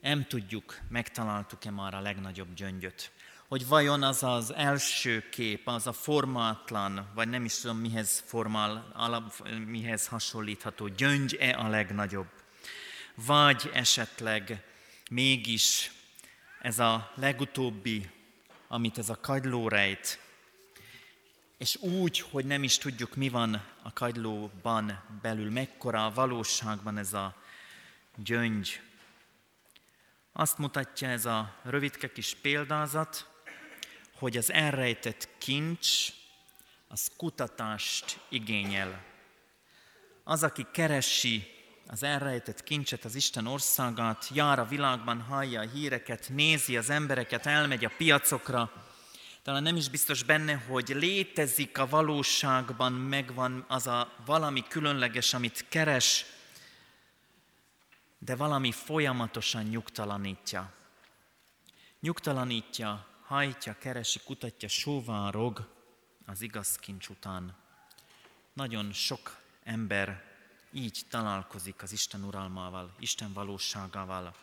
Nem 0.00 0.26
tudjuk, 0.26 0.78
megtaláltuk-e 0.88 1.70
már 1.70 1.94
a 1.94 2.00
legnagyobb 2.00 2.54
gyöngyöt. 2.54 3.12
Hogy 3.48 3.66
vajon 3.68 4.02
az 4.02 4.22
az 4.22 4.52
első 4.52 5.28
kép, 5.28 5.68
az 5.68 5.86
a 5.86 5.92
formátlan, 5.92 7.10
vagy 7.14 7.28
nem 7.28 7.44
is 7.44 7.58
tudom 7.58 7.78
mihez, 7.78 8.24
formál, 8.26 8.92
alap, 8.94 9.48
mihez 9.66 10.06
hasonlítható 10.06 10.88
gyöngy-e 10.88 11.58
a 11.58 11.68
legnagyobb 11.68 12.26
vagy 13.16 13.70
esetleg 13.72 14.62
mégis 15.10 15.92
ez 16.60 16.78
a 16.78 17.12
legutóbbi, 17.14 18.10
amit 18.68 18.98
ez 18.98 19.08
a 19.08 19.20
kagyló 19.20 19.68
rejt, 19.68 20.20
és 21.58 21.76
úgy, 21.76 22.20
hogy 22.20 22.44
nem 22.44 22.62
is 22.62 22.78
tudjuk, 22.78 23.14
mi 23.14 23.28
van 23.28 23.62
a 23.82 23.92
kagylóban 23.92 25.02
belül, 25.22 25.50
mekkora 25.50 26.06
a 26.06 26.12
valóságban 26.12 26.98
ez 26.98 27.12
a 27.12 27.34
gyöngy. 28.16 28.80
Azt 30.32 30.58
mutatja 30.58 31.08
ez 31.08 31.24
a 31.24 31.54
rövidke 31.62 32.12
kis 32.12 32.36
példázat, 32.40 33.28
hogy 34.18 34.36
az 34.36 34.52
elrejtett 34.52 35.28
kincs, 35.38 36.12
az 36.88 37.10
kutatást 37.16 38.18
igényel. 38.28 39.04
Az, 40.24 40.42
aki 40.42 40.66
keresi 40.72 41.54
az 41.86 42.02
elrejtett 42.02 42.62
kincset, 42.62 43.04
az 43.04 43.14
Isten 43.14 43.46
országát, 43.46 44.28
jár 44.34 44.58
a 44.58 44.64
világban, 44.64 45.20
hallja 45.20 45.60
a 45.60 45.68
híreket, 45.68 46.28
nézi 46.28 46.76
az 46.76 46.90
embereket, 46.90 47.46
elmegy 47.46 47.84
a 47.84 47.92
piacokra, 47.96 48.72
talán 49.42 49.62
nem 49.62 49.76
is 49.76 49.88
biztos 49.88 50.22
benne, 50.22 50.54
hogy 50.54 50.88
létezik 50.88 51.78
a 51.78 51.88
valóságban, 51.88 52.92
megvan 52.92 53.64
az 53.68 53.86
a 53.86 54.12
valami 54.24 54.64
különleges, 54.68 55.34
amit 55.34 55.64
keres, 55.68 56.24
de 58.18 58.36
valami 58.36 58.72
folyamatosan 58.72 59.62
nyugtalanítja. 59.62 60.72
Nyugtalanítja, 62.00 63.06
hajtja, 63.26 63.76
keresi, 63.78 64.20
kutatja, 64.24 64.68
sóvárog 64.68 65.68
az 66.26 66.40
igaz 66.42 66.76
kincs 66.76 67.08
után. 67.08 67.56
Nagyon 68.52 68.92
sok 68.92 69.36
ember 69.64 70.24
így 70.72 71.00
találkozik 71.10 71.82
az 71.82 71.92
Isten 71.92 72.24
uralmával, 72.24 72.94
Isten 72.98 73.32
valóságával. 73.32 74.34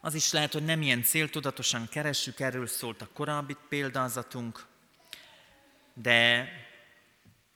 Az 0.00 0.14
is 0.14 0.32
lehet, 0.32 0.52
hogy 0.52 0.64
nem 0.64 0.82
ilyen 0.82 1.02
céltudatosan 1.02 1.88
keressük, 1.88 2.40
erről 2.40 2.66
szólt 2.66 3.02
a 3.02 3.08
korábbi 3.12 3.56
példázatunk, 3.68 4.66
de 5.94 6.48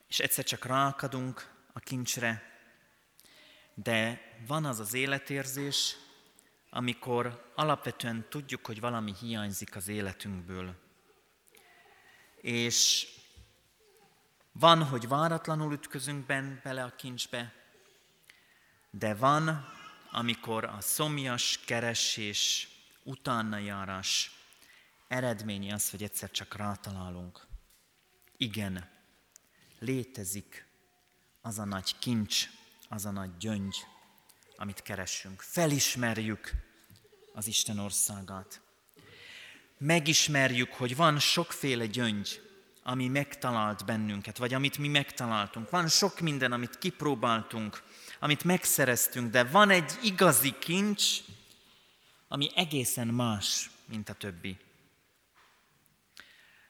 és 0.09 0.18
egyszer 0.18 0.44
csak 0.44 0.64
rákadunk 0.64 1.52
a 1.72 1.79
kincsre, 1.79 2.42
de 3.74 4.20
van 4.46 4.64
az 4.64 4.81
az 4.81 4.94
életérzés, 4.94 5.96
amikor 6.76 7.52
alapvetően 7.54 8.26
tudjuk, 8.28 8.66
hogy 8.66 8.80
valami 8.80 9.14
hiányzik 9.20 9.76
az 9.76 9.88
életünkből. 9.88 10.74
És 12.40 13.08
van, 14.52 14.82
hogy 14.84 15.08
váratlanul 15.08 15.72
ütközünk 15.72 16.26
ben, 16.26 16.60
bele 16.64 16.84
a 16.84 16.94
kincsbe, 16.96 17.54
de 18.90 19.14
van, 19.14 19.72
amikor 20.10 20.64
a 20.64 20.80
szomjas 20.80 21.60
keresés, 21.66 22.68
utána 23.02 23.58
járás 23.58 24.30
eredménye 25.08 25.74
az, 25.74 25.90
hogy 25.90 26.02
egyszer 26.02 26.30
csak 26.30 26.54
rátalálunk. 26.54 27.46
Igen, 28.36 28.90
létezik 29.78 30.66
az 31.40 31.59
a 31.59 31.64
nagy 31.64 31.98
kincs, 31.98 32.48
az 32.88 33.07
a 33.07 33.11
nagy 33.11 33.36
gyöngy, 33.36 33.76
amit 34.57 34.82
keresünk. 34.82 35.40
Felismerjük 35.40 36.65
az 37.37 37.47
Isten 37.47 37.78
országát. 37.78 38.61
Megismerjük, 39.78 40.72
hogy 40.72 40.97
van 40.97 41.18
sokféle 41.18 41.87
gyöngy, 41.87 42.43
ami 42.82 43.09
megtalált 43.09 43.84
bennünket, 43.84 44.39
vagy 44.39 44.55
amit 44.55 44.78
mi 44.78 44.89
megtaláltunk. 44.89 45.70
Van 45.70 45.89
sok 45.89 46.20
minden, 46.20 46.53
amit 46.53 46.78
kipróbáltunk, 46.78 47.82
amit 48.20 48.45
megszereztünk, 48.45 49.30
de 49.30 49.45
van 49.45 49.70
egy 49.70 49.99
igazi 50.03 50.55
kincs, 50.59 51.20
ami 52.28 52.51
egészen 52.55 53.07
más, 53.07 53.70
mint 53.84 54.09
a 54.09 54.14
többi. 54.14 54.57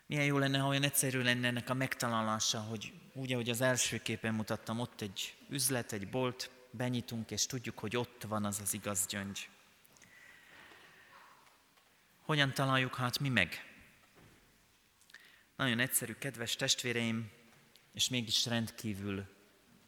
Milyen 0.07 0.25
jó 0.25 0.39
lenne, 0.39 0.59
ha 0.59 0.69
olyan 0.69 0.83
egyszerű 0.83 1.23
lenne 1.23 1.47
ennek 1.47 1.71
a 1.71 1.75
megtalálása, 1.75 2.61
hogy 2.61 2.93
úgy, 3.12 3.33
ahogy 3.33 3.51
az 3.51 3.61
első 3.61 3.99
képen 4.03 4.35
mutattam, 4.35 4.81
ott 4.81 5.01
egy 5.01 5.35
üzlet, 5.49 5.93
egy 5.93 6.09
bolt, 6.09 6.51
benyitunk, 6.71 7.31
és 7.31 7.47
tudjuk, 7.47 7.79
hogy 7.79 7.97
ott 7.97 8.23
van 8.29 8.45
az 8.45 8.61
az 8.62 8.75
igaz 8.75 9.07
gyöngy. 9.07 9.49
Hogyan 12.27 12.53
találjuk 12.55 12.95
hát 12.95 13.18
mi 13.18 13.29
meg? 13.29 13.64
Nagyon 15.57 15.79
egyszerű, 15.79 16.12
kedves 16.12 16.57
testvéreim, 16.57 17.31
és 17.93 18.09
mégis 18.09 18.47
rendkívül 18.47 19.27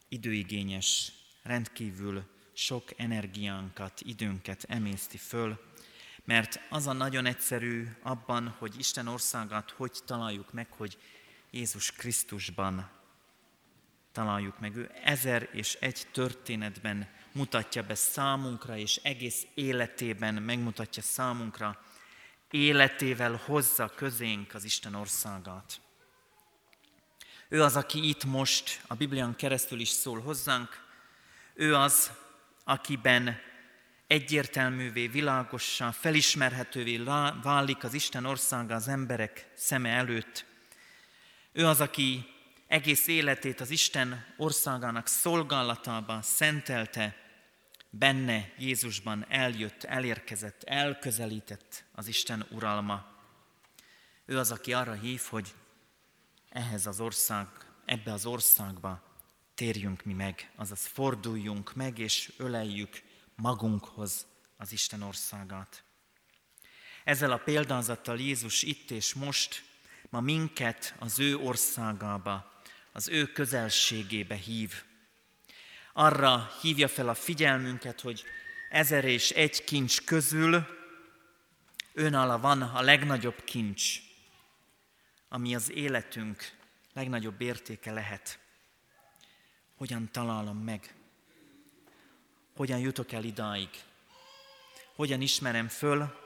időigényes, 0.09 1.13
rendkívül 1.43 2.25
sok 2.53 2.91
energiánkat, 2.97 4.01
időnket 4.01 4.65
emészti 4.69 5.17
föl, 5.17 5.61
mert 6.25 6.61
az 6.71 6.87
a 6.87 6.93
nagyon 6.93 7.27
egyszerű 7.27 7.89
abban, 8.03 8.49
hogy 8.49 8.79
Isten 8.79 9.07
országát 9.07 9.71
hogy 9.71 9.99
találjuk 10.05 10.53
meg, 10.53 10.67
hogy 10.71 10.99
Jézus 11.51 11.93
Krisztusban 11.93 12.91
találjuk 14.13 14.59
meg. 14.59 14.77
Ő 14.77 14.91
ezer 15.05 15.49
és 15.53 15.75
egy 15.75 16.07
történetben 16.13 17.09
mutatja 17.33 17.83
be 17.83 17.95
számunkra, 17.95 18.77
és 18.77 18.97
egész 18.97 19.47
életében 19.55 20.35
megmutatja 20.35 21.03
számunkra, 21.03 21.83
életével 22.51 23.41
hozza 23.45 23.89
közénk 23.89 24.55
az 24.55 24.65
Isten 24.65 24.95
országát. 24.95 25.81
Ő 27.49 27.63
az, 27.63 27.77
aki 27.77 28.09
itt 28.09 28.25
most 28.25 28.81
a 28.87 28.95
Biblián 28.95 29.37
keresztül 29.37 29.81
is 29.81 29.89
szól 29.89 30.21
hozzánk, 30.21 30.87
ő 31.55 31.75
az, 31.75 32.11
akiben 32.65 33.41
egyértelművé, 34.07 35.07
világossá, 35.07 35.91
felismerhetővé 35.91 36.97
válik 37.43 37.85
az 37.85 37.95
Isten 37.95 38.25
országa 38.25 38.75
az 38.75 38.89
emberek 38.89 39.51
szeme 39.55 39.89
előtt. 39.89 40.45
Ő 41.53 41.67
az, 41.67 41.81
aki 41.81 42.27
egész 42.67 43.07
életét 43.07 43.61
az 43.61 43.71
Isten 43.71 44.35
országának 44.37 45.07
szolgálatába 45.07 46.23
szentelte, 46.23 47.28
benne 47.99 48.53
Jézusban 48.59 49.27
eljött, 49.29 49.85
elérkezett, 49.85 50.63
elközelített 50.63 51.85
az 51.93 52.07
Isten 52.07 52.47
uralma. 52.51 53.07
Ő 54.25 54.39
az, 54.39 54.51
aki 54.51 54.73
arra 54.73 54.93
hív, 54.93 55.21
hogy 55.21 55.55
ehhez 56.49 56.87
az 56.87 57.01
ország, 57.01 57.47
ebbe 57.85 58.13
az 58.13 58.27
országba 58.27 59.03
térjünk 59.55 60.05
mi 60.05 60.13
meg, 60.13 60.51
azaz 60.57 60.87
forduljunk 60.87 61.75
meg 61.75 61.99
és 61.99 62.33
öleljük 62.37 63.03
magunkhoz 63.35 64.27
az 64.57 64.73
Isten 64.73 65.03
országát. 65.03 65.83
Ezzel 67.05 67.33
a 67.33 67.37
példázattal 67.37 68.19
Jézus 68.19 68.63
itt 68.63 68.91
és 68.91 69.15
most 69.15 69.65
ma 70.11 70.21
minket 70.21 70.95
az 70.99 71.19
ő 71.19 71.37
országába, 71.37 72.63
az 72.93 73.09
ő 73.09 73.27
közelségébe 73.27 74.35
hív. 74.35 74.85
Arra 76.01 76.51
hívja 76.61 76.89
fel 76.89 77.09
a 77.09 77.15
figyelmünket, 77.15 78.01
hogy 78.01 78.25
ezer 78.71 79.05
és 79.05 79.31
egy 79.31 79.65
kincs 79.65 80.05
közül 80.05 80.67
önála 81.93 82.39
van 82.39 82.63
a 82.63 82.81
legnagyobb 82.81 83.45
kincs, 83.45 84.01
ami 85.29 85.55
az 85.55 85.71
életünk 85.71 86.53
legnagyobb 86.93 87.41
értéke 87.41 87.93
lehet. 87.93 88.39
Hogyan 89.77 90.09
találom 90.13 90.59
meg? 90.59 90.95
Hogyan 92.57 92.79
jutok 92.79 93.13
el 93.13 93.25
idáig? 93.25 93.71
Hogyan 94.95 95.21
ismerem 95.21 95.69
föl 95.69 96.19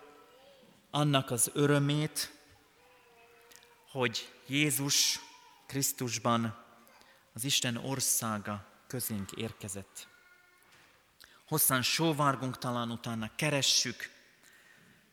annak 0.91 1.31
az 1.31 1.51
örömét, 1.55 2.33
hogy 3.91 4.33
Jézus 4.47 5.19
Krisztusban 5.67 6.65
az 7.33 7.45
Isten 7.45 7.77
országa 7.77 8.72
közénk 8.93 9.33
érkezett. 9.33 10.09
Hosszan 11.49 11.83
sóvárgunk 11.83 12.59
talán 12.59 12.91
utána, 12.91 13.31
keressük, 13.37 14.11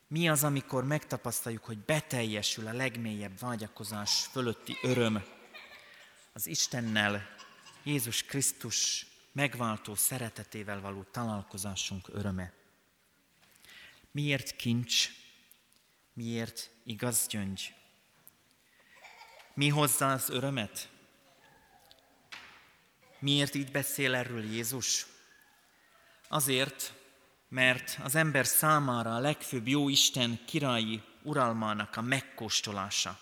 mi 0.08 0.30
az, 0.30 0.44
amikor 0.44 0.84
megtapasztaljuk, 0.84 1.66
hogy 1.66 1.78
beteljesül 1.78 2.68
a 2.68 2.74
legmélyebb 2.74 3.40
vágyakozás 3.40 4.26
fölötti 4.26 4.78
öröm 4.82 5.24
az 6.34 6.48
Istennel, 6.48 7.36
Jézus 7.84 8.24
Krisztus 8.24 9.06
megváltó 9.32 9.96
szeretetével 9.96 10.82
való 10.82 11.06
találkozásunk 11.12 12.08
öröme. 12.08 12.54
Miért 14.12 14.56
kincs? 14.56 15.10
Miért 16.14 16.70
igaz 16.84 17.28
gyöngy? 17.28 17.74
Mi 19.54 19.70
hozza 19.70 20.12
az 20.12 20.30
örömet? 20.30 20.90
Miért 23.20 23.55
így 23.55 23.72
beszél 23.72 24.15
erről 24.15 24.43
Jézus? 24.43 25.05
Azért, 26.28 26.93
mert 27.49 27.99
az 28.03 28.15
ember 28.15 28.45
számára 28.45 29.15
a 29.15 29.20
legfőbb 29.20 29.67
jó 29.67 29.89
Isten 29.89 30.39
királyi 30.45 31.01
uralmának 31.24 31.95
a 31.95 32.01
megkóstolása. 32.01 33.20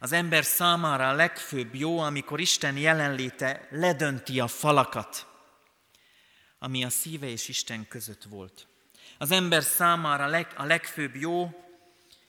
Az 0.00 0.12
ember 0.12 0.44
számára 0.44 1.08
a 1.08 1.14
legfőbb 1.14 1.74
jó, 1.74 1.98
amikor 1.98 2.40
Isten 2.40 2.76
jelenléte 2.76 3.68
ledönti 3.70 4.40
a 4.40 4.46
falakat, 4.46 5.26
ami 6.58 6.84
a 6.84 6.88
szíve 6.88 7.26
és 7.26 7.48
Isten 7.48 7.88
között 7.88 8.22
volt. 8.22 8.66
Az 9.18 9.30
ember 9.30 9.62
számára 9.62 10.46
a 10.56 10.64
legfőbb 10.64 11.16
jó, 11.16 11.64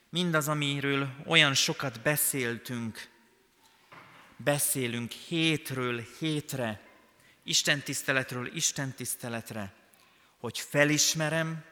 mindaz, 0.10 0.48
amiről 0.48 1.10
olyan 1.26 1.54
sokat 1.54 2.02
beszéltünk, 2.02 3.10
beszélünk 4.44 5.12
hétről 5.12 6.06
hétre, 6.20 6.82
Isten 7.44 7.82
tiszteletről 7.82 8.56
Isten 8.56 8.94
tiszteletre, 8.94 9.74
hogy 10.38 10.60
felismerem, 10.60 11.64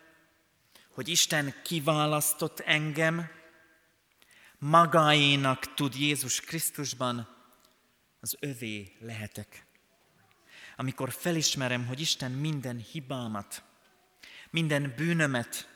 hogy 0.89 1.07
Isten 1.07 1.53
kiválasztott 1.63 2.59
engem, 2.59 3.29
magáénak 4.59 5.73
tud 5.73 5.95
Jézus 5.95 6.41
Krisztusban, 6.41 7.35
az 8.19 8.37
övé 8.39 8.91
lehetek. 8.99 9.65
Amikor 10.75 11.11
felismerem, 11.11 11.85
hogy 11.85 11.99
Isten 11.99 12.31
minden 12.31 12.77
hibámat, 12.91 13.63
minden 14.49 14.93
bűnömet, 14.95 15.69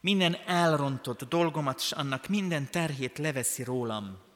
minden 0.00 0.34
elrontott 0.46 1.24
dolgomat, 1.24 1.78
és 1.80 1.92
annak 1.92 2.28
minden 2.28 2.70
terhét 2.70 3.18
leveszi 3.18 3.64
rólam. 3.64 4.29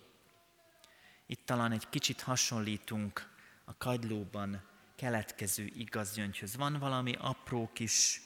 Itt 1.35 1.47
talán 1.47 1.73
egy 1.73 1.89
kicsit 1.89 2.21
hasonlítunk 2.21 3.31
a 3.65 3.77
kagylóban 3.77 4.63
keletkező 4.97 5.65
igazgyöngyhöz. 5.65 6.57
Van 6.57 6.79
valami 6.79 7.15
apró 7.19 7.71
kis 7.73 8.21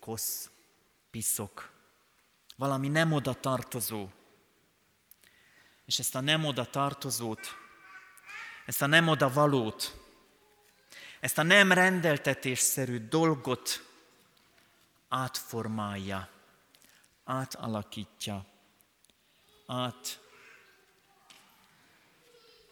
kosz, 0.00 0.50
piszok, 1.10 1.70
valami 2.56 2.88
nem 2.88 3.12
oda 3.12 3.34
tartozó. 3.34 4.08
És 5.84 5.98
ezt 5.98 6.14
a 6.14 6.20
nem 6.20 6.44
oda 6.44 6.64
tartozót, 6.64 7.46
ezt 8.66 8.82
a 8.82 8.86
nem 8.86 9.08
oda 9.08 9.32
valót, 9.32 9.96
ezt 11.20 11.38
a 11.38 11.42
nem 11.42 11.72
rendeltetésszerű 11.72 12.98
dolgot 12.98 13.86
átformálja, 15.08 16.28
átalakítja, 17.24 18.46
át 19.66 20.26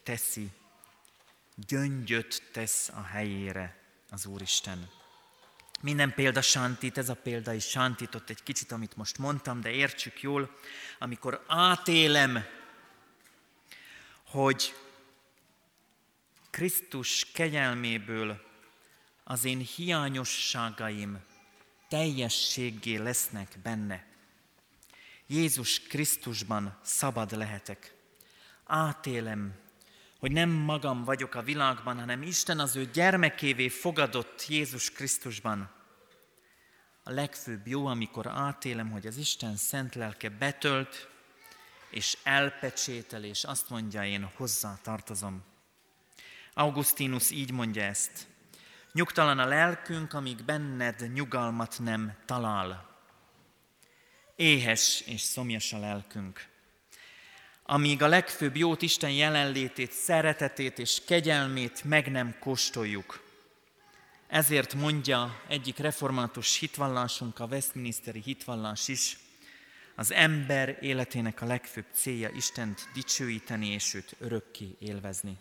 teszi, 0.06 0.50
gyöngyöt 1.54 2.42
tesz 2.52 2.88
a 2.88 3.02
helyére 3.02 3.76
az 4.10 4.26
Úristen. 4.26 4.88
Minden 5.80 6.14
példa 6.14 6.42
sántít, 6.42 6.98
ez 6.98 7.08
a 7.08 7.14
példa 7.14 7.52
is 7.52 7.64
sántított 7.64 8.30
egy 8.30 8.42
kicsit, 8.42 8.72
amit 8.72 8.96
most 8.96 9.18
mondtam, 9.18 9.60
de 9.60 9.70
értsük 9.70 10.20
jól, 10.20 10.58
amikor 10.98 11.44
átélem, 11.46 12.44
hogy 14.26 14.74
Krisztus 16.50 17.30
kegyelméből 17.32 18.44
az 19.24 19.44
én 19.44 19.58
hiányosságaim 19.58 21.22
teljességgé 21.88 22.96
lesznek 22.96 23.58
benne. 23.62 24.06
Jézus 25.26 25.80
Krisztusban 25.80 26.78
szabad 26.82 27.36
lehetek. 27.36 27.94
Átélem, 28.64 29.64
hogy 30.18 30.32
nem 30.32 30.50
magam 30.50 31.04
vagyok 31.04 31.34
a 31.34 31.42
világban, 31.42 31.98
hanem 31.98 32.22
Isten 32.22 32.58
az 32.58 32.76
ő 32.76 32.90
gyermekévé 32.92 33.68
fogadott 33.68 34.46
Jézus 34.48 34.90
Krisztusban. 34.90 35.70
A 37.02 37.10
legfőbb 37.10 37.66
jó, 37.66 37.86
amikor 37.86 38.26
átélem, 38.26 38.90
hogy 38.90 39.06
az 39.06 39.16
Isten 39.16 39.56
szent 39.56 39.94
lelke 39.94 40.28
betölt, 40.28 41.08
és 41.90 42.16
elpecsétel, 42.22 43.24
és 43.24 43.44
azt 43.44 43.70
mondja, 43.70 44.04
én 44.04 44.30
hozzá 44.36 44.78
tartozom. 44.82 45.44
Augustinus 46.54 47.30
így 47.30 47.52
mondja 47.52 47.82
ezt. 47.82 48.26
Nyugtalan 48.92 49.38
a 49.38 49.46
lelkünk, 49.46 50.12
amíg 50.12 50.44
benned 50.44 51.12
nyugalmat 51.12 51.78
nem 51.78 52.16
talál. 52.24 52.96
Éhes 54.36 55.00
és 55.00 55.20
szomjas 55.20 55.72
a 55.72 55.78
lelkünk. 55.78 56.48
Amíg 57.68 58.02
a 58.02 58.08
legfőbb 58.08 58.56
jót 58.56 58.82
Isten 58.82 59.10
jelenlétét, 59.10 59.92
szeretetét 59.92 60.78
és 60.78 61.00
kegyelmét 61.06 61.84
meg 61.84 62.10
nem 62.10 62.36
kóstoljuk. 62.40 63.22
Ezért 64.26 64.74
mondja 64.74 65.42
egyik 65.48 65.78
református 65.78 66.58
hitvallásunk, 66.58 67.38
a 67.38 67.44
Westminsteri 67.44 68.20
hitvallás 68.20 68.88
is, 68.88 69.18
az 69.94 70.12
ember 70.12 70.78
életének 70.80 71.42
a 71.42 71.46
legfőbb 71.46 71.84
célja 71.92 72.28
Istent 72.28 72.88
dicsőíteni 72.94 73.66
és 73.66 73.94
őt 73.94 74.16
örökké 74.18 74.76
élvezni. 74.78 75.36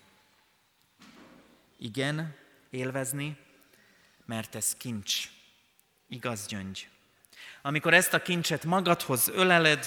Igen, 1.77 2.35
élvezni, 2.69 3.37
mert 4.25 4.55
ez 4.55 4.75
kincs, 4.75 5.29
igaz 6.07 6.45
gyöngy. 6.47 6.87
Amikor 7.61 7.93
ezt 7.93 8.13
a 8.13 8.21
kincset 8.21 8.63
magadhoz 8.63 9.27
öleled, 9.27 9.85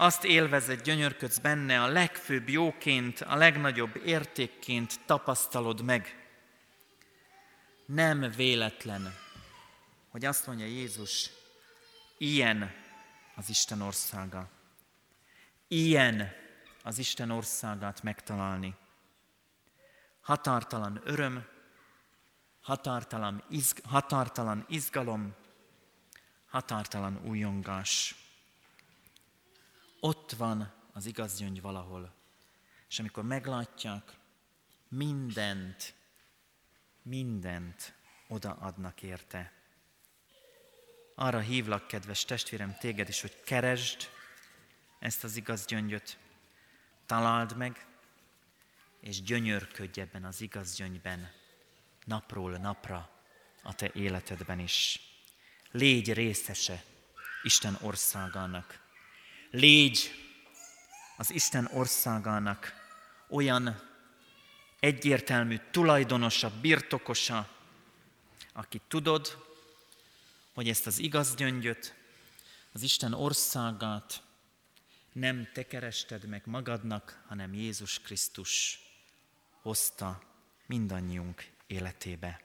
azt 0.00 0.24
élvezed, 0.24 0.82
gyönyörködsz 0.82 1.38
benne, 1.38 1.82
a 1.82 1.86
legfőbb 1.86 2.48
jóként, 2.48 3.20
a 3.20 3.36
legnagyobb 3.36 4.00
értékként 4.04 5.00
tapasztalod 5.06 5.82
meg. 5.82 6.28
Nem 7.86 8.32
véletlen, 8.36 9.14
hogy 10.08 10.24
azt 10.24 10.46
mondja 10.46 10.66
Jézus, 10.66 11.30
ilyen 12.18 12.74
az 13.34 13.48
Isten 13.48 13.80
országa. 13.80 14.48
Ilyen 15.68 16.32
az 16.82 16.98
Isten 16.98 17.30
országát 17.30 18.02
megtalálni. 18.02 18.74
Határtalan 20.20 21.00
öröm, 21.04 21.46
határtalan, 22.60 23.44
izg, 23.50 23.78
határtalan 23.84 24.64
izgalom, 24.68 25.34
határtalan 26.48 27.20
újongás. 27.24 28.14
Ott 30.00 30.32
van 30.32 30.72
az 30.92 31.06
igaz 31.06 31.38
gyöngy 31.38 31.60
valahol. 31.60 32.14
És 32.88 32.98
amikor 32.98 33.24
meglátják, 33.24 34.12
mindent, 34.88 35.94
mindent 37.02 37.94
odaadnak 38.28 39.02
érte. 39.02 39.52
Arra 41.14 41.38
hívlak, 41.38 41.86
kedves 41.86 42.24
testvérem, 42.24 42.76
téged 42.78 43.08
is, 43.08 43.20
hogy 43.20 43.42
keresd 43.42 44.08
ezt 44.98 45.24
az 45.24 45.36
igaz 45.36 45.64
gyöngyöt, 45.64 46.18
találd 47.06 47.56
meg, 47.56 47.86
és 49.00 49.22
gyönyörködj 49.22 50.00
ebben 50.00 50.24
az 50.24 50.40
igaz 50.40 50.74
gyöngyben, 50.74 51.30
napról 52.04 52.56
napra 52.56 53.10
a 53.62 53.74
te 53.74 53.90
életedben 53.92 54.58
is. 54.58 55.00
Légy 55.70 56.12
részese 56.12 56.84
Isten 57.42 57.78
országának. 57.80 58.79
Légy 59.50 60.10
az 61.16 61.30
Isten 61.30 61.68
országának 61.72 62.72
olyan 63.28 63.80
egyértelmű 64.80 65.56
tulajdonosa, 65.70 66.60
birtokosa, 66.60 67.48
aki 68.52 68.80
tudod, 68.88 69.46
hogy 70.54 70.68
ezt 70.68 70.86
az 70.86 70.98
igaz 70.98 71.34
gyöngyöt, 71.34 71.94
az 72.72 72.82
Isten 72.82 73.12
országát 73.12 74.22
nem 75.12 75.48
te 75.52 75.66
kerested 75.66 76.24
meg 76.24 76.42
magadnak, 76.44 77.22
hanem 77.26 77.54
Jézus 77.54 78.00
Krisztus 78.00 78.80
hozta 79.62 80.22
mindannyiunk 80.66 81.50
életébe. 81.66 82.40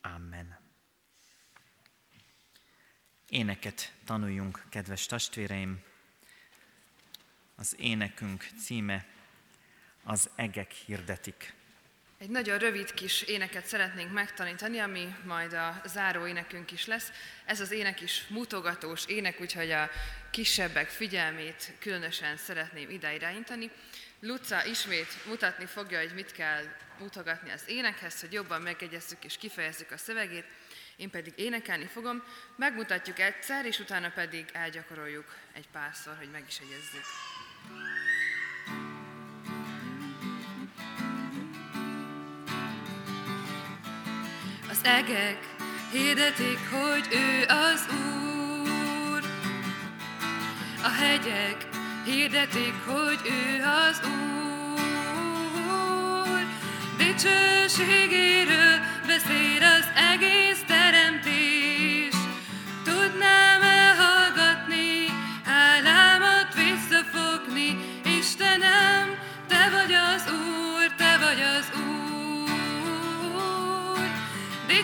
Amen. 0.00 0.58
Éneket 3.28 3.94
tanuljunk, 4.04 4.66
kedves 4.68 5.06
testvéreim. 5.06 5.87
Az 7.60 7.74
énekünk 7.78 8.46
címe 8.64 9.06
az 10.04 10.30
egek 10.34 10.72
hirdetik. 10.72 11.52
Egy 12.18 12.28
nagyon 12.28 12.58
rövid 12.58 12.94
kis 12.94 13.22
éneket 13.22 13.66
szeretnénk 13.66 14.12
megtanítani, 14.12 14.78
ami 14.78 15.14
majd 15.24 15.52
a 15.52 15.80
záró 15.84 16.26
énekünk 16.26 16.72
is 16.72 16.86
lesz. 16.86 17.12
Ez 17.44 17.60
az 17.60 17.70
ének 17.70 18.00
is 18.00 18.26
mutogatós 18.28 19.06
ének, 19.06 19.40
úgyhogy 19.40 19.70
a 19.70 19.90
kisebbek 20.30 20.88
figyelmét 20.88 21.72
különösen 21.78 22.36
szeretném 22.36 22.90
ide 22.90 23.14
irányítani. 23.14 23.70
Luca 24.20 24.64
ismét 24.64 25.26
mutatni 25.26 25.66
fogja, 25.66 25.98
hogy 25.98 26.14
mit 26.14 26.32
kell 26.32 26.64
mutogatni 26.98 27.50
az 27.50 27.62
énekhez, 27.66 28.20
hogy 28.20 28.32
jobban 28.32 28.62
megegyezzük 28.62 29.24
és 29.24 29.36
kifejezzük 29.36 29.90
a 29.90 29.96
szövegét. 29.96 30.46
Én 30.96 31.10
pedig 31.10 31.32
énekelni 31.36 31.86
fogom, 31.86 32.22
megmutatjuk 32.56 33.18
egyszer, 33.18 33.66
és 33.66 33.78
utána 33.78 34.10
pedig 34.10 34.48
elgyakoroljuk 34.52 35.36
egy 35.52 35.68
párszor, 35.68 36.16
hogy 36.16 36.30
meg 36.30 36.44
is 36.48 36.58
egyezzük. 36.58 37.04
Az 44.70 44.80
egek 44.82 45.38
hirdetik, 45.92 46.58
hogy 46.70 47.08
ő 47.12 47.46
az 47.48 47.86
Úr. 47.90 49.22
A 50.82 50.88
hegyek 50.88 51.68
hirdetik, 52.04 52.74
hogy 52.86 53.20
ő 53.24 53.62
az 53.62 54.00
Úr. 54.04 54.18
Dicsőségéről 56.96 58.78
beszél 59.06 59.62
az 59.62 59.86
egész 60.12 60.58
teremtés. 60.66 60.77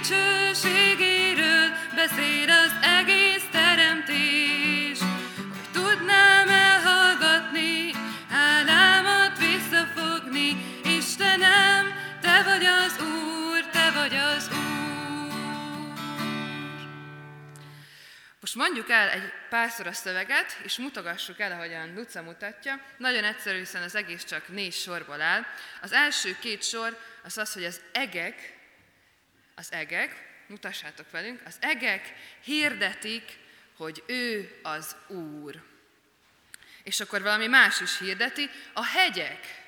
Dicsőségéről 0.05 1.71
beszél 1.95 2.51
az 2.51 2.73
egész 2.83 3.45
teremtés, 3.53 4.99
hogy 4.99 5.71
tudnám 5.73 6.49
elhallgatni, 6.49 7.91
hálámat 8.31 9.39
visszafogni, 9.39 10.81
Istenem, 10.85 11.95
Te 12.21 12.43
vagy 12.43 12.65
az 12.65 13.01
Úr, 13.01 13.67
Te 13.71 13.91
vagy 13.91 14.15
az 14.15 14.49
Úr. 14.49 14.63
Most 18.41 18.55
mondjuk 18.55 18.91
el 18.91 19.09
egy 19.09 19.33
párszor 19.49 19.87
a 19.87 19.93
szöveget, 19.93 20.59
és 20.65 20.79
mutogassuk 20.79 21.41
el, 21.41 21.53
ahogyan 21.53 21.95
Luca 21.95 22.23
mutatja. 22.23 22.81
Nagyon 22.99 23.25
egyszerű, 23.25 23.59
hiszen 23.59 23.83
az 23.83 23.95
egész 23.95 24.25
csak 24.25 24.49
négy 24.49 24.73
sorból 24.73 25.21
áll. 25.21 25.43
Az 25.83 25.93
első 25.93 26.37
két 26.41 26.63
sor 26.63 26.99
az 27.23 27.39
az, 27.39 27.53
hogy 27.53 27.65
az 27.65 27.81
egek 27.93 28.54
az 29.55 29.73
egek, 29.73 30.33
mutassátok 30.47 31.11
velünk, 31.11 31.41
az 31.45 31.57
egek 31.61 32.13
hirdetik, 32.41 33.39
hogy 33.77 34.03
ő 34.07 34.59
az 34.63 34.97
Úr. 35.07 35.63
És 36.83 37.01
akkor 37.01 37.23
valami 37.23 37.47
más 37.47 37.81
is 37.81 37.99
hirdeti, 37.99 38.51
a 38.73 38.85
hegyek, 38.85 39.63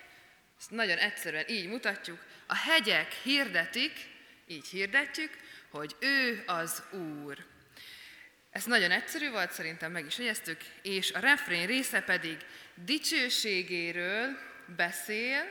ezt 0.59 0.71
nagyon 0.71 0.99
egyszerűen 0.99 1.49
így 1.49 1.69
mutatjuk, 1.69 2.25
a 2.47 2.55
hegyek 2.55 3.13
hirdetik, 3.13 3.93
így 4.47 4.67
hirdetjük, 4.67 5.37
hogy 5.71 5.97
ő 6.01 6.43
az 6.47 6.83
Úr. 6.91 7.47
Ez 8.51 8.65
nagyon 8.65 8.91
egyszerű 8.91 9.31
volt, 9.31 9.53
szerintem 9.53 9.93
meg 9.93 10.07
is 10.07 10.19
jegyeztük, 10.19 10.61
és 10.83 11.13
a 11.13 11.19
refrén 11.19 11.67
része 11.67 12.01
pedig 12.01 12.37
dicsőségéről 12.75 14.39
beszél 14.77 15.49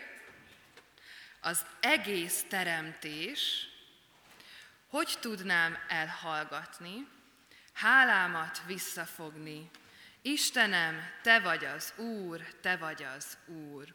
az 1.40 1.66
egész 1.80 2.46
teremtés, 2.50 3.68
hogy 4.96 5.14
tudnám 5.20 5.78
elhallgatni, 5.88 7.08
hálámat 7.74 8.62
visszafogni? 8.68 9.70
Istenem, 10.22 11.10
Te 11.22 11.39
vagy 11.39 11.66
az 11.66 11.93
Úr, 11.98 12.41
Te 12.62 12.78
vagy 12.78 13.06
az 13.18 13.38
Úr. 13.46 13.93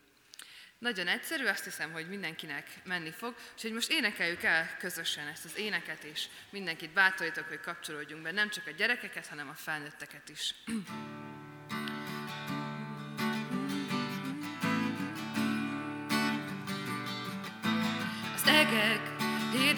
Nagyon 0.78 1.08
egyszerű, 1.08 1.46
azt 1.46 1.64
hiszem, 1.64 1.92
hogy 1.92 2.08
mindenkinek 2.08 2.80
menni 2.84 3.10
fog, 3.10 3.34
úgyhogy 3.52 3.72
most 3.72 3.90
énekeljük 3.90 4.42
el 4.42 4.76
közösen 4.78 5.26
ezt 5.26 5.44
az 5.44 5.56
éneket, 5.56 6.04
és 6.04 6.26
mindenkit 6.50 6.92
bátorítok, 6.92 7.48
hogy 7.48 7.60
kapcsolódjunk 7.60 8.22
be, 8.22 8.30
nem 8.30 8.50
csak 8.50 8.66
a 8.66 8.70
gyerekeket, 8.70 9.26
hanem 9.26 9.48
a 9.48 9.54
felnőtteket 9.54 10.28
is. 10.28 10.54
Az 18.34 18.46
egek 18.46 19.09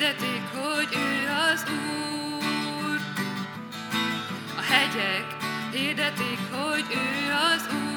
hirdetik, 0.03 0.43
hogy 0.55 0.89
ő 0.95 1.29
az 1.53 1.65
Úr. 1.71 3.01
A 4.57 4.61
hegyek 4.73 5.27
hirdetik, 5.73 6.39
hogy 6.51 6.85
ő 6.91 7.33
az 7.53 7.69
Úr. 7.73 7.93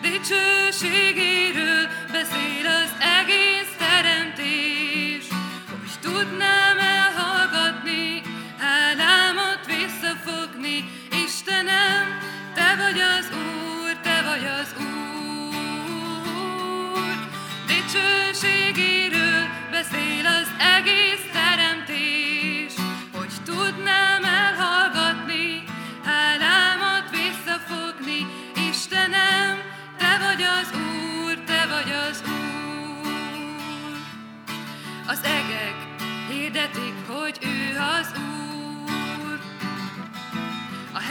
Dicsőségéről 0.00 1.88
beszél 2.12 2.66
az 2.66 2.90
egész 3.20 3.72
teremtés, 3.78 5.24
hogy 5.70 5.98
tudnám 6.00 6.78
elhallgatni, 6.78 8.22
hálámat 8.58 9.60
visszafogni. 9.66 10.84
Istenem, 11.24 12.18
Te 12.54 12.76
vagy 12.76 13.00
az 13.00 13.30
Úr, 13.32 13.96
Te 14.02 14.22
vagy 14.22 14.44
az 14.60 14.74
Úr. 14.78 14.86
dicsőségéről 17.66 18.95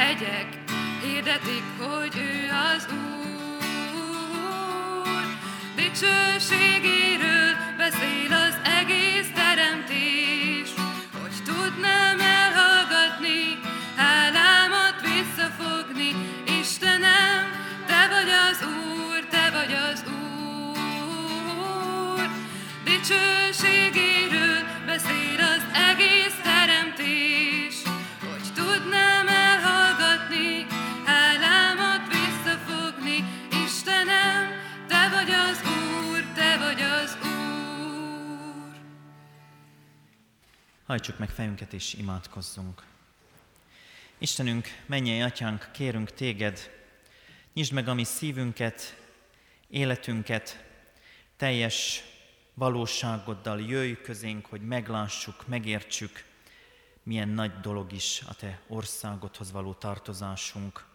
hegyek 0.05 0.47
hirdetik, 1.01 1.63
hogy 1.79 2.15
ő 2.17 2.49
az 2.73 2.87
Úr. 2.91 3.25
Dicsőségéről 5.75 7.51
beszél 7.77 8.33
az 8.33 8.54
Hajtsuk 40.85 41.17
meg 41.17 41.29
fejünket 41.29 41.73
és 41.73 41.93
imádkozzunk. 41.93 42.83
Istenünk, 44.17 44.67
mennyei 44.85 45.21
atyánk, 45.21 45.69
kérünk 45.71 46.11
téged, 46.11 46.71
nyisd 47.53 47.73
meg 47.73 47.87
a 47.87 47.93
mi 47.93 48.03
szívünket, 48.03 49.03
életünket, 49.69 50.65
teljes 51.37 52.03
valóságoddal 52.53 53.61
jöjj 53.61 53.93
közénk, 53.93 54.45
hogy 54.45 54.61
meglássuk, 54.61 55.47
megértsük, 55.47 56.23
milyen 57.03 57.29
nagy 57.29 57.59
dolog 57.59 57.91
is 57.91 58.21
a 58.27 58.33
Te 58.33 58.59
országodhoz 58.67 59.51
való 59.51 59.73
tartozásunk. 59.73 60.85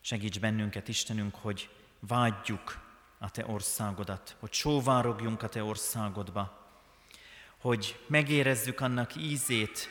Segíts 0.00 0.40
bennünket, 0.40 0.88
Istenünk, 0.88 1.34
hogy 1.34 1.68
vágyjuk 1.98 2.80
a 3.18 3.30
Te 3.30 3.46
országodat, 3.46 4.36
hogy 4.38 4.52
sóvárogjunk 4.52 5.42
a 5.42 5.48
Te 5.48 5.62
országodba, 5.64 6.61
hogy 7.62 7.98
megérezzük 8.06 8.80
annak 8.80 9.16
ízét, 9.16 9.88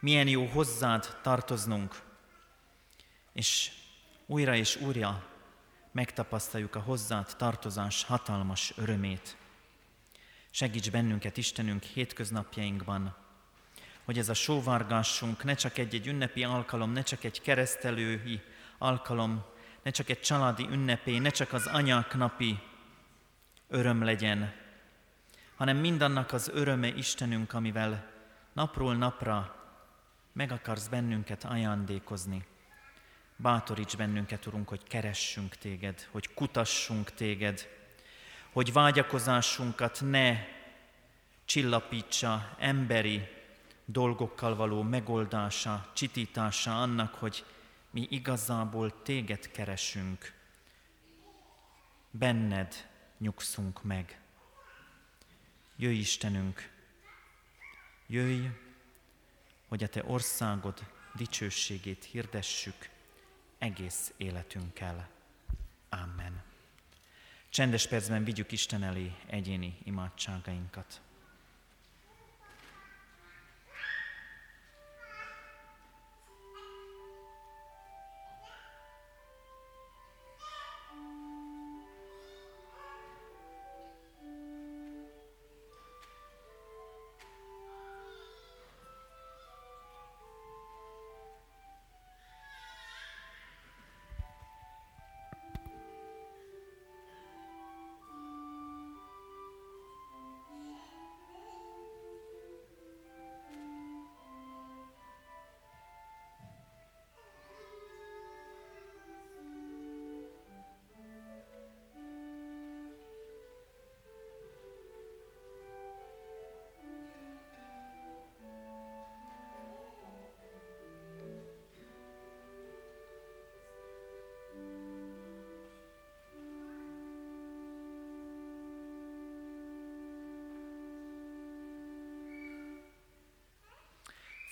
milyen 0.00 0.28
jó 0.28 0.44
hozzád 0.44 1.18
tartoznunk, 1.22 2.02
és 3.32 3.70
újra 4.26 4.54
és 4.54 4.76
újra 4.76 5.24
megtapasztaljuk 5.92 6.74
a 6.74 6.80
hozzád 6.80 7.36
tartozás 7.36 8.04
hatalmas 8.04 8.72
örömét. 8.76 9.36
Segíts 10.50 10.90
bennünket, 10.90 11.36
Istenünk, 11.36 11.82
hétköznapjainkban, 11.82 13.16
hogy 14.04 14.18
ez 14.18 14.28
a 14.28 14.34
sóvárgásunk 14.34 15.44
ne 15.44 15.54
csak 15.54 15.78
egy-egy 15.78 16.06
ünnepi 16.06 16.44
alkalom, 16.44 16.92
ne 16.92 17.02
csak 17.02 17.24
egy 17.24 17.40
keresztelői 17.40 18.40
alkalom, 18.78 19.44
ne 19.82 19.90
csak 19.90 20.08
egy 20.08 20.20
családi 20.20 20.66
ünnepé, 20.70 21.18
ne 21.18 21.30
csak 21.30 21.52
az 21.52 21.66
anyák 21.66 22.14
napi 22.14 22.58
öröm 23.68 24.02
legyen, 24.02 24.61
hanem 25.62 25.76
mindannak 25.76 26.32
az 26.32 26.50
öröme 26.54 26.88
Istenünk, 26.88 27.52
amivel 27.52 28.10
napról 28.52 28.94
napra 28.94 29.56
meg 30.32 30.52
akarsz 30.52 30.88
bennünket 30.88 31.44
ajándékozni. 31.44 32.44
Bátoríts 33.36 33.96
bennünket, 33.96 34.46
Urunk, 34.46 34.68
hogy 34.68 34.82
keressünk 34.82 35.54
Téged, 35.54 36.08
hogy 36.10 36.34
kutassunk 36.34 37.10
Téged, 37.10 37.68
hogy 38.52 38.72
vágyakozásunkat 38.72 40.00
ne 40.04 40.36
csillapítsa 41.44 42.56
emberi 42.58 43.28
dolgokkal 43.84 44.56
való 44.56 44.82
megoldása, 44.82 45.90
csitítása 45.92 46.82
annak, 46.82 47.14
hogy 47.14 47.44
mi 47.90 48.06
igazából 48.10 49.02
Téged 49.02 49.50
keresünk. 49.50 50.32
Benned 52.10 52.74
nyugszunk 53.18 53.82
meg. 53.82 54.21
Jöjj 55.76 55.98
Istenünk, 55.98 56.70
jöjj, 58.06 58.46
hogy 59.68 59.82
a 59.82 59.88
Te 59.88 60.04
országod 60.04 60.86
dicsőségét 61.14 62.04
hirdessük 62.04 62.90
egész 63.58 64.12
életünkkel. 64.16 65.08
Amen. 65.88 66.42
Csendes 67.48 67.86
percben 67.86 68.24
vigyük 68.24 68.52
Isten 68.52 68.82
elé 68.82 69.12
egyéni 69.26 69.78
imádságainkat. 69.84 71.00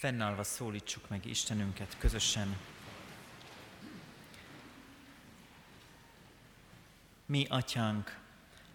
Fennállva 0.00 0.42
szólítsuk 0.42 1.08
meg 1.08 1.26
Istenünket 1.26 1.96
közösen. 1.98 2.56
Mi, 7.26 7.46
Atyánk, 7.48 8.18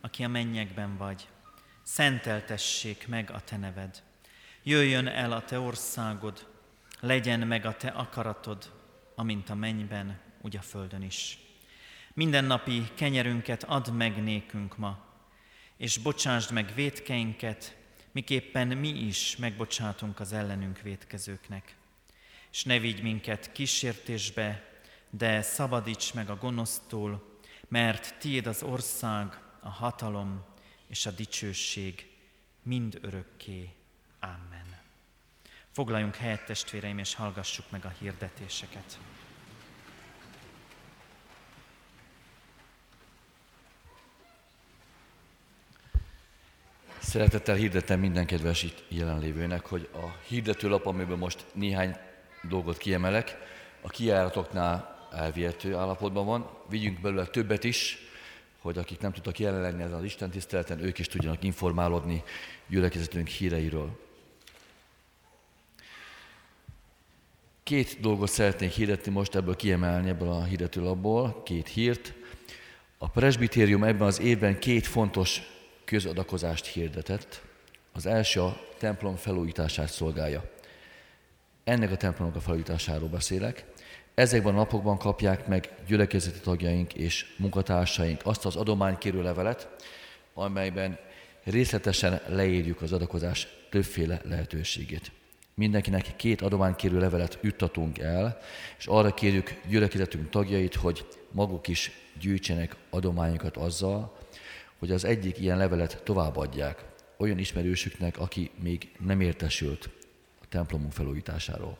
aki 0.01 0.23
a 0.23 0.27
mennyekben 0.27 0.97
vagy, 0.97 1.27
szenteltessék 1.83 3.07
meg 3.07 3.31
a 3.31 3.39
Te 3.39 3.57
neved. 3.57 4.03
Jöjjön 4.63 5.07
el 5.07 5.31
a 5.31 5.43
Te 5.43 5.59
országod, 5.59 6.47
legyen 6.99 7.39
meg 7.39 7.65
a 7.65 7.77
Te 7.77 7.87
akaratod, 7.87 8.71
amint 9.15 9.49
a 9.49 9.55
mennyben, 9.55 10.19
úgy 10.41 10.57
a 10.57 10.61
földön 10.61 11.01
is. 11.01 11.37
Mindennapi 12.13 12.91
kenyerünket 12.95 13.63
add 13.63 13.91
meg 13.91 14.23
nékünk 14.23 14.77
ma, 14.77 15.05
és 15.77 15.97
bocsásd 15.97 16.51
meg 16.51 16.73
vétkeinket, 16.73 17.75
miképpen 18.15 18.67
mi 18.67 18.89
is 18.89 19.35
megbocsátunk 19.35 20.19
az 20.19 20.33
ellenünk 20.33 20.81
vétkezőknek. 20.81 21.75
És 22.51 22.63
ne 22.63 22.79
vigy 22.79 23.01
minket 23.01 23.51
kísértésbe, 23.51 24.63
de 25.09 25.41
szabadíts 25.41 26.13
meg 26.13 26.29
a 26.29 26.35
gonosztól, 26.35 27.39
mert 27.67 28.17
tiéd 28.19 28.47
az 28.47 28.63
ország, 28.63 29.39
a 29.59 29.69
hatalom 29.69 30.43
és 30.87 31.05
a 31.05 31.11
dicsőség 31.11 32.09
mind 32.63 32.99
örökké. 33.01 33.69
Amen. 34.19 34.79
Foglaljunk 35.71 36.15
helyet, 36.15 36.45
testvéreim, 36.45 36.97
és 36.97 37.13
hallgassuk 37.13 37.71
meg 37.71 37.85
a 37.85 37.93
hirdetéseket. 37.99 38.99
Szeretettel 47.15 47.55
hirdetem 47.55 47.99
minden 47.99 48.25
kedves 48.25 48.63
itt 48.63 48.83
jelenlévőnek, 48.87 49.65
hogy 49.65 49.89
a 49.93 50.05
hirdetőlap, 50.27 50.85
amiből 50.85 51.15
most 51.15 51.45
néhány 51.53 51.95
dolgot 52.49 52.77
kiemelek, 52.77 53.37
a 53.81 53.89
kijáratoknál 53.89 55.07
elvihető 55.11 55.75
állapotban 55.75 56.25
van. 56.25 56.49
Vigyünk 56.69 57.01
belőle 57.01 57.25
többet 57.25 57.63
is, 57.63 57.97
hogy 58.61 58.77
akik 58.77 58.99
nem 58.99 59.11
tudtak 59.11 59.39
jelen 59.39 59.61
lenni 59.61 59.83
ezen 59.83 59.97
az 59.97 60.03
Isten 60.03 60.29
tiszteleten, 60.29 60.83
ők 60.83 60.99
is 60.99 61.07
tudjanak 61.07 61.43
informálódni 61.43 62.23
gyülekezetünk 62.67 63.27
híreiről. 63.27 63.99
Két 67.63 67.99
dolgot 67.99 68.29
szeretnék 68.29 68.71
hirdetni 68.71 69.11
most 69.11 69.35
ebből 69.35 69.55
kiemelni, 69.55 70.09
ebből 70.09 70.29
a 70.29 70.43
hirdetőlapból, 70.43 71.43
két 71.43 71.67
hírt. 71.67 72.13
A 72.97 73.09
presbitérium 73.09 73.83
ebben 73.83 74.07
az 74.07 74.19
évben 74.19 74.59
két 74.59 74.87
fontos 74.87 75.41
közadakozást 75.85 76.65
hirdetett. 76.65 77.41
Az 77.93 78.05
első 78.05 78.41
a 78.41 78.61
templom 78.77 79.15
felújítását 79.15 79.91
szolgálja. 79.91 80.51
Ennek 81.63 81.91
a 81.91 81.97
templomnak 81.97 82.35
a 82.35 82.39
felújításáról 82.39 83.09
beszélek. 83.09 83.65
Ezekben 84.13 84.53
a 84.53 84.57
napokban 84.57 84.97
kapják 84.97 85.47
meg 85.47 85.69
gyülekezeti 85.87 86.39
tagjaink 86.39 86.93
és 86.93 87.35
munkatársaink 87.37 88.21
azt 88.23 88.45
az 88.45 88.55
adománykérő 88.55 89.21
levelet, 89.21 89.69
amelyben 90.33 90.97
részletesen 91.43 92.21
leírjuk 92.27 92.81
az 92.81 92.91
adakozás 92.91 93.47
többféle 93.69 94.21
lehetőségét. 94.23 95.11
Mindenkinek 95.53 96.15
két 96.15 96.41
adománykérő 96.41 96.99
levelet 96.99 97.37
juttatunk 97.41 97.99
el, 97.99 98.37
és 98.77 98.87
arra 98.87 99.13
kérjük 99.13 99.59
gyülekezetünk 99.67 100.29
tagjait, 100.29 100.75
hogy 100.75 101.05
maguk 101.31 101.67
is 101.67 101.91
gyűjtsenek 102.19 102.75
adományokat 102.89 103.57
azzal, 103.57 104.17
hogy 104.85 104.93
az 104.93 105.05
egyik 105.05 105.39
ilyen 105.39 105.57
levelet 105.57 106.01
továbbadják 106.03 106.85
olyan 107.17 107.37
ismerősüknek, 107.37 108.19
aki 108.19 108.51
még 108.59 108.91
nem 108.99 109.21
értesült 109.21 109.89
a 110.41 110.45
templomunk 110.49 110.91
felújításáról. 110.91 111.77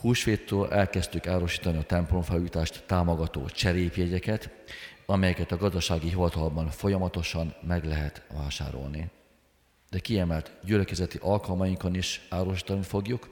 Húsvéttól 0.00 0.72
elkezdtük 0.72 1.26
árosítani 1.26 1.76
a 1.76 1.82
templom 1.82 2.22
felújítást 2.22 2.84
támogató 2.86 3.48
cserépjegyeket, 3.48 4.50
amelyeket 5.06 5.52
a 5.52 5.56
gazdasági 5.56 6.08
hivatalban 6.08 6.70
folyamatosan 6.70 7.54
meg 7.66 7.84
lehet 7.84 8.22
vásárolni. 8.32 9.10
de 9.90 9.98
kiemelt 9.98 10.52
gyülekezeti 10.64 11.18
alkalmainkon 11.20 11.94
is 11.94 12.26
árosítani 12.28 12.82
fogjuk, 12.82 13.28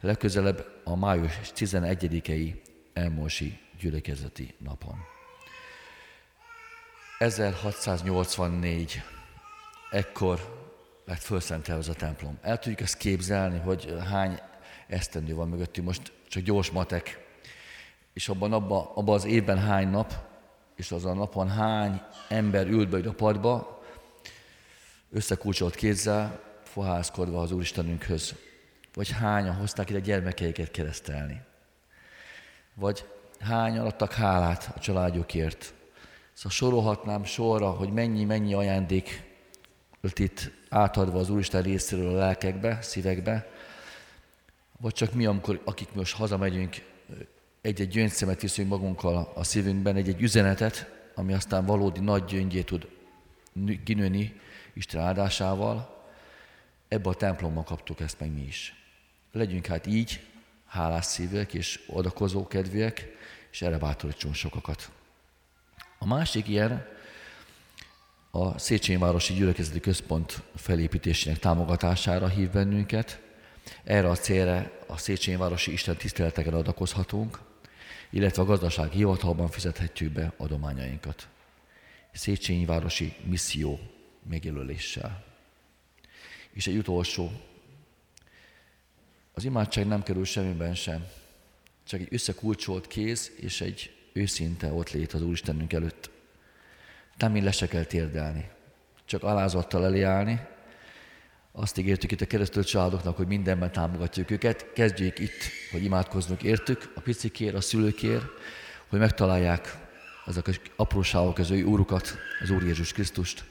legközelebb 0.00 0.66
a 0.84 0.96
május 0.96 1.40
11-i 1.42 2.54
Elmosi 2.92 3.58
gyülekezeti 3.80 4.54
napon. 4.58 5.13
1684. 7.18 9.02
Ekkor 9.90 10.62
lett 11.04 11.22
felszentelve 11.22 11.80
ez 11.80 11.88
a 11.88 11.94
templom. 11.94 12.38
El 12.42 12.58
tudjuk 12.58 12.80
ezt 12.80 12.96
képzelni, 12.96 13.58
hogy 13.58 13.94
hány 14.10 14.40
esztendő 14.86 15.34
van 15.34 15.48
mögöttünk, 15.48 15.86
most 15.86 16.12
csak 16.28 16.42
gyors 16.42 16.70
matek, 16.70 17.26
és 18.12 18.28
abban, 18.28 18.52
abban, 18.52 18.90
abban 18.94 19.14
az 19.14 19.24
évben 19.24 19.58
hány 19.58 19.88
nap, 19.88 20.14
és 20.76 20.92
az 20.92 21.04
a 21.04 21.14
napon 21.14 21.48
hány 21.48 22.02
ember 22.28 22.66
ült 22.66 22.88
be 22.88 23.08
a 23.08 23.12
padba, 23.12 23.82
összekulcsolt 25.10 25.74
kézzel, 25.74 26.40
fohászkodva 26.62 27.40
az 27.40 27.52
Úristenünkhöz. 27.52 28.34
Vagy 28.94 29.10
hányan 29.10 29.54
hozták 29.54 29.90
ide 29.90 30.00
gyermekeiket 30.00 30.70
keresztelni. 30.70 31.40
Vagy 32.74 33.08
hányan 33.40 33.86
adtak 33.86 34.12
hálát 34.12 34.72
a 34.76 34.78
családjukért. 34.78 35.74
Szóval 36.34 36.52
sorolhatnám 36.52 37.24
sorra, 37.24 37.70
hogy 37.70 37.92
mennyi-mennyi 37.92 38.54
ajándék 38.54 39.22
itt 40.14 40.50
átadva 40.68 41.18
az 41.18 41.30
Úristen 41.30 41.62
részéről 41.62 42.08
a 42.08 42.18
lelkekbe, 42.18 42.78
szívekbe, 42.82 43.50
vagy 44.80 44.92
csak 44.92 45.12
mi, 45.12 45.26
amikor, 45.26 45.60
akik 45.64 45.92
most 45.92 46.14
hazamegyünk, 46.14 46.76
egy-egy 47.60 47.88
gyöngyszemet 47.88 48.40
viszünk 48.40 48.68
magunkkal 48.68 49.32
a 49.34 49.44
szívünkben, 49.44 49.96
egy-egy 49.96 50.22
üzenetet, 50.22 50.90
ami 51.14 51.32
aztán 51.32 51.66
valódi 51.66 52.00
nagy 52.00 52.24
gyöngyét 52.24 52.66
tud 52.66 52.88
kinőni 53.84 54.40
Isten 54.72 55.00
áldásával. 55.00 56.04
Ebbe 56.88 57.08
a 57.08 57.14
templomban 57.14 57.64
kaptuk 57.64 58.00
ezt 58.00 58.20
meg 58.20 58.32
mi 58.32 58.42
is. 58.42 58.74
Legyünk 59.32 59.66
hát 59.66 59.86
így, 59.86 60.20
hálás 60.66 61.04
szívek 61.04 61.54
és 61.54 61.80
odakozó 61.86 62.46
kedvűek, 62.46 63.06
és 63.50 63.62
erre 63.62 63.78
bátorítsunk 63.78 64.34
sokakat. 64.34 64.90
A 66.04 66.06
másik 66.06 66.48
ilyen 66.48 66.86
a 68.30 68.58
Széchenyi 68.58 68.98
Városi 68.98 69.34
Gyülekezeti 69.34 69.80
Központ 69.80 70.42
felépítésének 70.54 71.38
támogatására 71.38 72.28
hív 72.28 72.50
bennünket. 72.50 73.20
Erre 73.84 74.08
a 74.08 74.16
célra 74.16 74.70
a 74.86 74.96
Széchenyi 74.96 75.36
Városi 75.36 75.72
Isten 75.72 75.96
tiszteleteken 75.96 76.54
adakozhatunk, 76.54 77.40
illetve 78.10 78.42
a 78.42 78.44
gazdasági 78.44 78.96
hivatalban 78.96 79.48
fizethetjük 79.48 80.12
be 80.12 80.32
adományainkat. 80.36 81.28
Széchenyi 82.12 82.64
Városi 82.64 83.14
Misszió 83.22 83.80
megjelöléssel. 84.28 85.24
És 86.52 86.66
egy 86.66 86.76
utolsó. 86.76 87.32
Az 89.34 89.44
imádság 89.44 89.86
nem 89.86 90.02
kerül 90.02 90.24
semmiben 90.24 90.74
sem, 90.74 91.06
csak 91.84 92.00
egy 92.00 92.08
összekulcsolt 92.10 92.86
kéz 92.86 93.32
és 93.36 93.60
egy 93.60 93.94
őszinte 94.16 94.72
ott 94.72 94.90
lét 94.90 95.12
az 95.12 95.22
Úristenünk 95.22 95.72
előtt. 95.72 96.10
Nem 97.18 97.44
le 97.44 97.50
se 97.50 97.66
kell 97.66 97.84
térdelni, 97.84 98.50
csak 99.04 99.22
alázattal 99.22 99.84
eléállni. 99.84 100.40
Azt 101.52 101.78
ígértük 101.78 102.10
itt 102.10 102.20
a 102.20 102.26
keresztül 102.26 102.64
családoknak, 102.64 103.16
hogy 103.16 103.26
mindenben 103.26 103.72
támogatjuk 103.72 104.30
őket. 104.30 104.72
Kezdjék 104.72 105.18
itt, 105.18 105.42
hogy 105.70 105.84
imádkoznunk 105.84 106.42
értük, 106.42 106.92
a 106.94 107.00
picikér, 107.00 107.54
a 107.54 107.60
szülőkér, 107.60 108.22
hogy 108.88 108.98
megtalálják 108.98 109.76
ezek 110.26 110.46
az 110.46 110.60
apróságok 110.76 111.34
közül 111.34 111.64
Úrukat, 111.64 112.16
az 112.42 112.50
Úr 112.50 112.62
Jézus 112.62 112.92
Krisztust. 112.92 113.44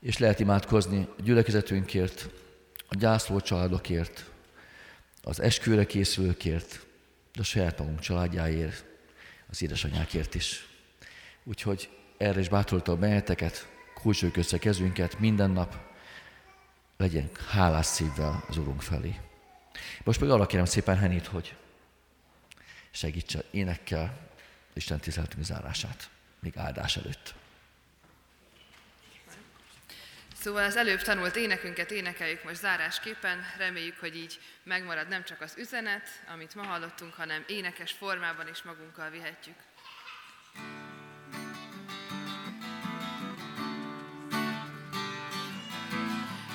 És 0.00 0.18
lehet 0.18 0.40
imádkozni 0.40 1.08
a 1.18 1.22
gyülekezetünkért, 1.22 2.28
a 2.88 2.96
gyászló 2.96 3.40
családokért, 3.40 4.30
az 5.22 5.40
esküvőre 5.40 5.86
készülőkért, 5.86 6.86
de 7.34 7.40
a 7.40 7.44
saját 7.44 7.78
magunk 7.78 7.98
családjáért, 7.98 8.93
az 9.54 9.62
édesanyákért 9.62 10.34
is. 10.34 10.66
Úgyhogy 11.44 11.88
erre 12.16 12.40
is 12.40 12.48
bátoroltam 12.48 13.00
benneteket, 13.00 13.68
kulcsoljuk 13.94 14.36
össze 14.36 14.58
kezünket 14.58 15.18
minden 15.18 15.50
nap, 15.50 15.76
legyen 16.96 17.30
hálás 17.48 17.86
szívvel 17.86 18.44
az 18.48 18.56
Urunk 18.56 18.82
felé. 18.82 19.20
Most 20.04 20.20
meg 20.20 20.30
arra 20.30 20.46
kérem 20.46 20.64
szépen 20.64 20.96
Henit, 20.98 21.26
hogy 21.26 21.56
segítse 22.90 23.44
énekkel 23.50 24.30
Isten 24.72 25.00
tiszteletünk 25.00 25.44
zárását, 25.44 26.10
még 26.40 26.56
áldás 26.56 26.96
előtt. 26.96 27.34
Szóval 30.44 30.64
az 30.64 30.76
előbb 30.76 31.02
tanult 31.02 31.36
énekünket 31.36 31.90
énekeljük 31.90 32.44
most 32.44 32.56
zárásképpen. 32.56 33.44
Reméljük, 33.58 33.98
hogy 34.00 34.16
így 34.16 34.40
megmarad 34.62 35.08
nem 35.08 35.24
csak 35.24 35.40
az 35.40 35.54
üzenet, 35.58 36.08
amit 36.32 36.54
ma 36.54 36.62
hallottunk, 36.62 37.14
hanem 37.14 37.44
énekes 37.46 37.92
formában 37.92 38.48
is 38.48 38.62
magunkkal 38.62 39.10
vihetjük. 39.10 39.56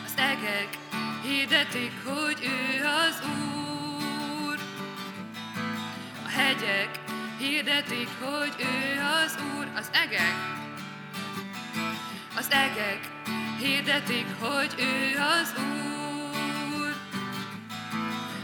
Az 0.06 0.14
egek 0.18 0.70
hirdetik, 1.24 1.92
hogy 2.04 2.40
ő 2.44 2.86
az 2.86 3.22
Úr. 3.22 4.60
A 6.26 6.30
hegyek 6.30 7.00
hirdetik, 7.38 8.10
hogy 8.20 8.56
ő 8.60 9.00
az 9.24 9.38
Úr. 9.58 9.68
Az 9.76 9.90
egek, 9.94 10.36
az 12.36 12.52
egek 12.52 13.18
hirdetik, 13.60 14.26
hogy 14.40 14.74
ő 14.78 15.18
az 15.40 15.54
Úr. 15.58 16.96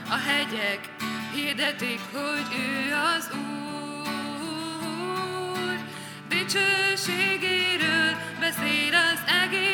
A 0.09 0.17
hegyek 0.27 0.89
hirdetik, 1.33 1.99
hogy 2.11 2.47
ő 2.57 2.93
az 3.15 3.31
Úr. 3.33 3.45
Dicsőségéről 6.27 8.15
beszél 8.39 8.93
az 8.93 9.19
egész 9.43 9.64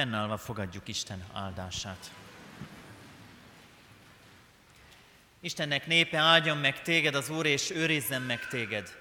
Fennállva 0.00 0.36
fogadjuk 0.36 0.88
Isten 0.88 1.24
áldását. 1.32 2.10
Istennek 5.40 5.86
népe 5.86 6.18
áldjon 6.18 6.56
meg 6.56 6.82
téged 6.82 7.14
az 7.14 7.28
Úr, 7.28 7.46
és 7.46 7.70
őrizzen 7.70 8.22
meg 8.22 8.46
téged. 8.46 8.96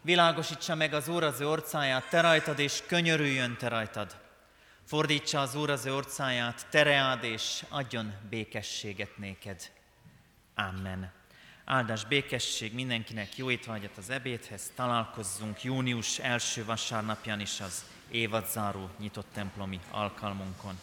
Világosítsa 0.00 0.74
meg 0.74 0.94
az 0.94 1.08
Úr 1.08 1.22
az 1.22 1.40
ő 1.40 1.48
orcáját, 1.48 2.08
te 2.08 2.20
rajtad, 2.20 2.58
és 2.58 2.82
könyörüljön 2.86 3.56
te 3.56 3.68
rajtad. 3.68 4.16
Fordítsa 4.84 5.40
az 5.40 5.54
Úr 5.54 5.70
az 5.70 5.86
ő 5.86 5.94
orcáját, 5.94 6.66
tereád, 6.70 7.24
és 7.24 7.64
adjon 7.68 8.14
békességet 8.30 9.16
néked. 9.16 9.70
Amen. 10.54 11.12
Áldás, 11.64 12.04
békesség 12.04 12.74
mindenkinek, 12.74 13.36
jó 13.36 13.50
étvágyat 13.50 13.96
az 13.96 14.10
ebédhez, 14.10 14.72
találkozzunk 14.74 15.62
június 15.62 16.18
első 16.18 16.64
vasárnapján 16.64 17.40
is 17.40 17.60
az 17.60 17.84
évadzáró 18.14 18.88
nyitott 18.98 19.26
templomi 19.32 19.80
alkalmunkon. 19.90 20.78